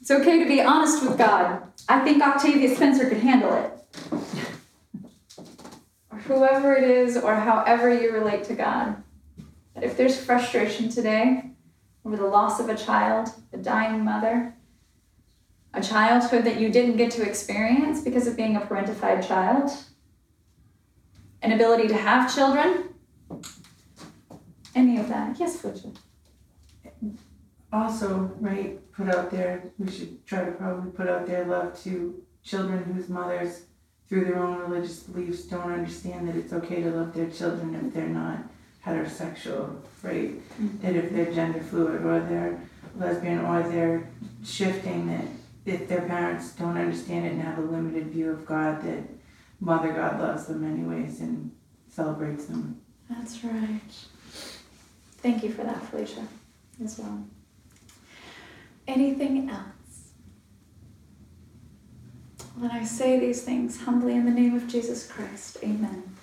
It's 0.00 0.10
okay 0.10 0.38
to 0.38 0.46
be 0.46 0.60
honest 0.60 1.02
with 1.02 1.18
God. 1.18 1.62
I 1.88 2.04
think 2.04 2.22
Octavia 2.22 2.74
Spencer 2.74 3.08
could 3.08 3.18
handle 3.18 3.52
it. 3.54 3.72
Or 6.10 6.18
whoever 6.18 6.76
it 6.76 6.84
is, 6.84 7.16
or 7.16 7.34
however 7.34 7.92
you 7.92 8.12
relate 8.12 8.44
to 8.44 8.54
God. 8.54 9.02
That 9.74 9.84
if 9.84 9.96
there's 9.96 10.22
frustration 10.22 10.88
today 10.88 11.50
over 12.04 12.16
the 12.16 12.26
loss 12.26 12.60
of 12.60 12.68
a 12.68 12.76
child, 12.76 13.30
a 13.52 13.56
dying 13.56 14.04
mother, 14.04 14.54
a 15.76 15.82
childhood 15.82 16.44
that 16.44 16.58
you 16.58 16.70
didn't 16.70 16.96
get 16.96 17.10
to 17.12 17.22
experience 17.22 18.00
because 18.00 18.26
of 18.26 18.36
being 18.36 18.56
a 18.56 18.60
parentified 18.60 19.26
child, 19.26 19.70
an 21.42 21.52
ability 21.52 21.86
to 21.86 21.94
have 21.94 22.34
children, 22.34 22.94
any 24.74 24.98
of 24.98 25.08
that. 25.08 25.38
Yes, 25.38 25.60
Felicia. 25.60 25.92
Also, 27.72 28.32
right, 28.40 28.80
put 28.92 29.08
out 29.08 29.30
there, 29.30 29.64
we 29.78 29.90
should 29.90 30.24
try 30.26 30.44
to 30.44 30.52
probably 30.52 30.90
put 30.92 31.08
out 31.08 31.26
there 31.26 31.44
love 31.44 31.78
to 31.82 32.22
children 32.42 32.82
whose 32.84 33.08
mothers, 33.10 33.62
through 34.08 34.24
their 34.24 34.38
own 34.42 34.58
religious 34.58 35.00
beliefs, 35.00 35.42
don't 35.42 35.72
understand 35.72 36.28
that 36.28 36.36
it's 36.36 36.52
okay 36.52 36.80
to 36.82 36.90
love 36.90 37.12
their 37.12 37.28
children 37.28 37.74
if 37.74 37.92
they're 37.92 38.06
not 38.06 38.38
heterosexual, 38.86 39.76
right? 40.02 40.30
Mm-hmm. 40.30 40.80
That 40.80 40.94
if 40.94 41.10
they're 41.10 41.32
gender 41.32 41.60
fluid 41.60 42.02
or 42.02 42.20
they're 42.20 42.60
lesbian 42.96 43.44
or 43.44 43.68
they're 43.68 44.08
shifting, 44.44 45.08
that 45.08 45.26
if 45.66 45.88
their 45.88 46.02
parents 46.02 46.52
don't 46.52 46.78
understand 46.78 47.26
it 47.26 47.32
and 47.32 47.42
have 47.42 47.58
a 47.58 47.62
limited 47.62 48.06
view 48.06 48.30
of 48.30 48.46
God, 48.46 48.82
that 48.82 49.02
Mother 49.60 49.92
God 49.92 50.20
loves 50.20 50.46
them 50.46 50.64
anyways 50.64 51.20
and 51.20 51.50
celebrates 51.88 52.46
them. 52.46 52.80
That's 53.10 53.42
right. 53.44 53.80
Thank 55.18 55.42
you 55.42 55.50
for 55.50 55.64
that, 55.64 55.82
Felicia, 55.82 56.26
as 56.82 56.98
well. 56.98 57.24
Anything 58.86 59.50
else? 59.50 60.12
When 62.56 62.70
I 62.70 62.84
say 62.84 63.18
these 63.18 63.42
things 63.42 63.82
humbly 63.82 64.14
in 64.14 64.24
the 64.24 64.30
name 64.30 64.54
of 64.54 64.68
Jesus 64.68 65.10
Christ, 65.10 65.58
amen. 65.62 66.16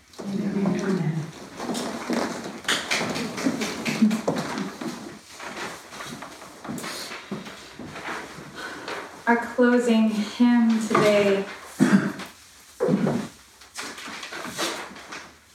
Our 9.25 9.37
closing 9.37 10.09
hymn 10.09 10.85
today 10.85 11.45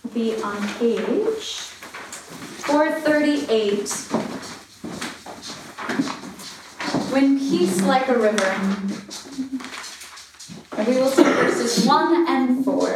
will 0.02 0.10
be 0.14 0.42
on 0.42 0.56
page 0.78 1.44
438. 2.64 3.90
When 7.12 7.38
peace 7.38 7.82
like 7.82 8.08
a 8.08 8.18
river. 8.18 8.42
And 10.78 10.88
we 10.88 10.94
will 10.96 11.10
see 11.10 11.22
verses 11.24 11.84
1 11.84 12.26
and 12.26 12.64
4. 12.64 12.88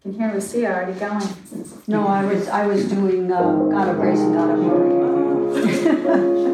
You 0.00 0.12
can 0.12 0.14
hear 0.14 0.32
Lucia 0.32 0.72
already 0.72 0.98
going. 0.98 1.28
No, 1.86 2.06
I 2.06 2.24
was, 2.24 2.48
I 2.48 2.66
was 2.66 2.88
doing, 2.88 3.30
uh, 3.30 3.52
God 3.70 3.88
of 3.88 3.96
grace 3.96 4.20
and 4.20 4.34
God 4.34 4.50
of 4.50 4.60
glory. 4.60 6.50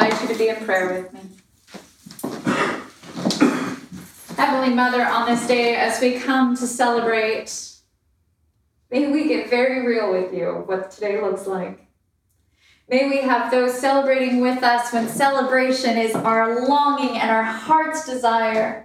invite 0.00 0.22
you 0.22 0.28
to 0.28 0.38
be 0.38 0.48
in 0.48 0.56
prayer 0.64 1.02
with 1.02 1.12
me. 1.12 1.20
Heavenly 4.36 4.74
Mother, 4.74 5.04
on 5.04 5.26
this 5.28 5.46
day, 5.46 5.76
as 5.76 6.00
we 6.00 6.18
come 6.18 6.56
to 6.56 6.66
celebrate, 6.66 7.76
may 8.90 9.10
we 9.10 9.28
get 9.28 9.50
very 9.50 9.86
real 9.86 10.10
with 10.10 10.32
you 10.32 10.62
what 10.64 10.90
today 10.90 11.20
looks 11.20 11.46
like. 11.46 11.86
May 12.88 13.10
we 13.10 13.18
have 13.18 13.50
those 13.50 13.78
celebrating 13.78 14.40
with 14.40 14.62
us 14.62 14.92
when 14.92 15.06
celebration 15.06 15.98
is 15.98 16.14
our 16.14 16.66
longing 16.66 17.18
and 17.18 17.30
our 17.30 17.44
heart's 17.44 18.06
desire. 18.06 18.84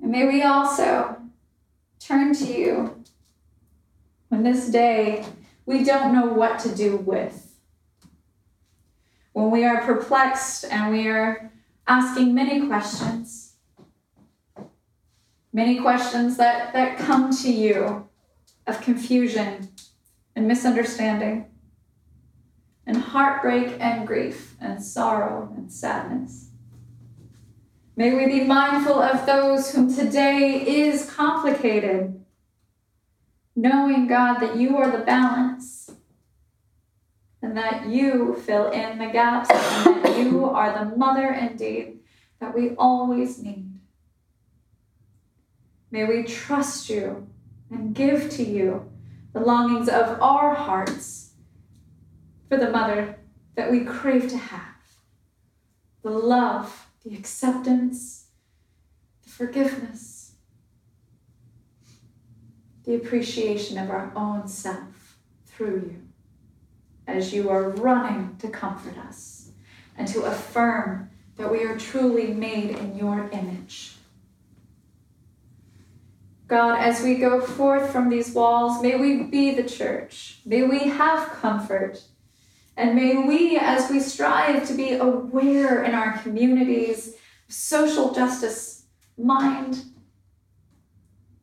And 0.00 0.12
may 0.12 0.26
we 0.26 0.42
also 0.42 1.16
turn 1.98 2.32
to 2.34 2.44
you 2.44 3.04
when 4.28 4.44
this 4.44 4.70
day 4.70 5.26
we 5.66 5.82
don't 5.84 6.14
know 6.14 6.26
what 6.26 6.60
to 6.60 6.74
do 6.74 6.96
with 6.96 7.49
when 9.32 9.50
we 9.50 9.64
are 9.64 9.82
perplexed 9.82 10.64
and 10.64 10.90
we 10.90 11.08
are 11.08 11.50
asking 11.86 12.34
many 12.34 12.66
questions, 12.66 13.54
many 15.52 15.80
questions 15.80 16.36
that, 16.36 16.72
that 16.72 16.98
come 16.98 17.34
to 17.36 17.52
you 17.52 18.08
of 18.66 18.80
confusion 18.80 19.68
and 20.36 20.46
misunderstanding, 20.46 21.46
and 22.86 22.96
heartbreak 22.96 23.76
and 23.80 24.06
grief 24.06 24.56
and 24.60 24.82
sorrow 24.82 25.52
and 25.56 25.72
sadness. 25.72 26.48
May 27.96 28.14
we 28.14 28.26
be 28.26 28.44
mindful 28.44 29.00
of 29.00 29.26
those 29.26 29.74
whom 29.74 29.94
today 29.94 30.62
is 30.82 31.10
complicated, 31.10 32.24
knowing, 33.54 34.06
God, 34.06 34.38
that 34.38 34.56
you 34.56 34.76
are 34.76 34.90
the 34.90 35.04
balance 35.04 35.79
and 37.50 37.58
that 37.58 37.88
you 37.88 38.40
fill 38.46 38.70
in 38.70 38.96
the 38.96 39.06
gaps, 39.06 39.50
and 39.50 40.04
that 40.04 40.16
you 40.20 40.44
are 40.44 40.72
the 40.72 40.96
mother 40.96 41.32
indeed 41.32 41.98
that 42.38 42.54
we 42.54 42.76
always 42.76 43.42
need. 43.42 43.68
May 45.90 46.04
we 46.04 46.22
trust 46.22 46.88
you 46.88 47.26
and 47.68 47.92
give 47.92 48.30
to 48.30 48.44
you 48.44 48.88
the 49.32 49.40
longings 49.40 49.88
of 49.88 50.22
our 50.22 50.54
hearts 50.54 51.32
for 52.48 52.56
the 52.56 52.70
mother 52.70 53.18
that 53.56 53.68
we 53.68 53.80
crave 53.80 54.28
to 54.30 54.36
have 54.36 54.60
the 56.04 56.10
love, 56.10 56.86
the 57.04 57.16
acceptance, 57.16 58.26
the 59.24 59.28
forgiveness, 59.28 60.34
the 62.84 62.94
appreciation 62.94 63.76
of 63.76 63.90
our 63.90 64.12
own 64.14 64.46
self 64.46 65.18
through 65.46 65.90
you 65.90 66.09
as 67.10 67.32
you 67.32 67.50
are 67.50 67.70
running 67.70 68.36
to 68.38 68.48
comfort 68.48 68.96
us 68.98 69.50
and 69.96 70.08
to 70.08 70.22
affirm 70.22 71.10
that 71.36 71.50
we 71.50 71.64
are 71.64 71.78
truly 71.78 72.28
made 72.28 72.70
in 72.70 72.96
your 72.96 73.28
image. 73.32 73.96
God, 76.48 76.80
as 76.80 77.02
we 77.02 77.14
go 77.14 77.40
forth 77.40 77.92
from 77.92 78.08
these 78.08 78.32
walls, 78.32 78.82
may 78.82 78.96
we 78.96 79.22
be 79.22 79.54
the 79.54 79.62
church. 79.62 80.40
May 80.44 80.64
we 80.64 80.80
have 80.80 81.30
comfort. 81.30 82.02
And 82.76 82.96
may 82.96 83.16
we, 83.16 83.56
as 83.56 83.90
we 83.90 84.00
strive 84.00 84.66
to 84.66 84.74
be 84.74 84.94
aware 84.94 85.84
in 85.84 85.94
our 85.94 86.18
communities, 86.18 87.14
social 87.46 88.12
justice 88.12 88.86
mind, 89.16 89.84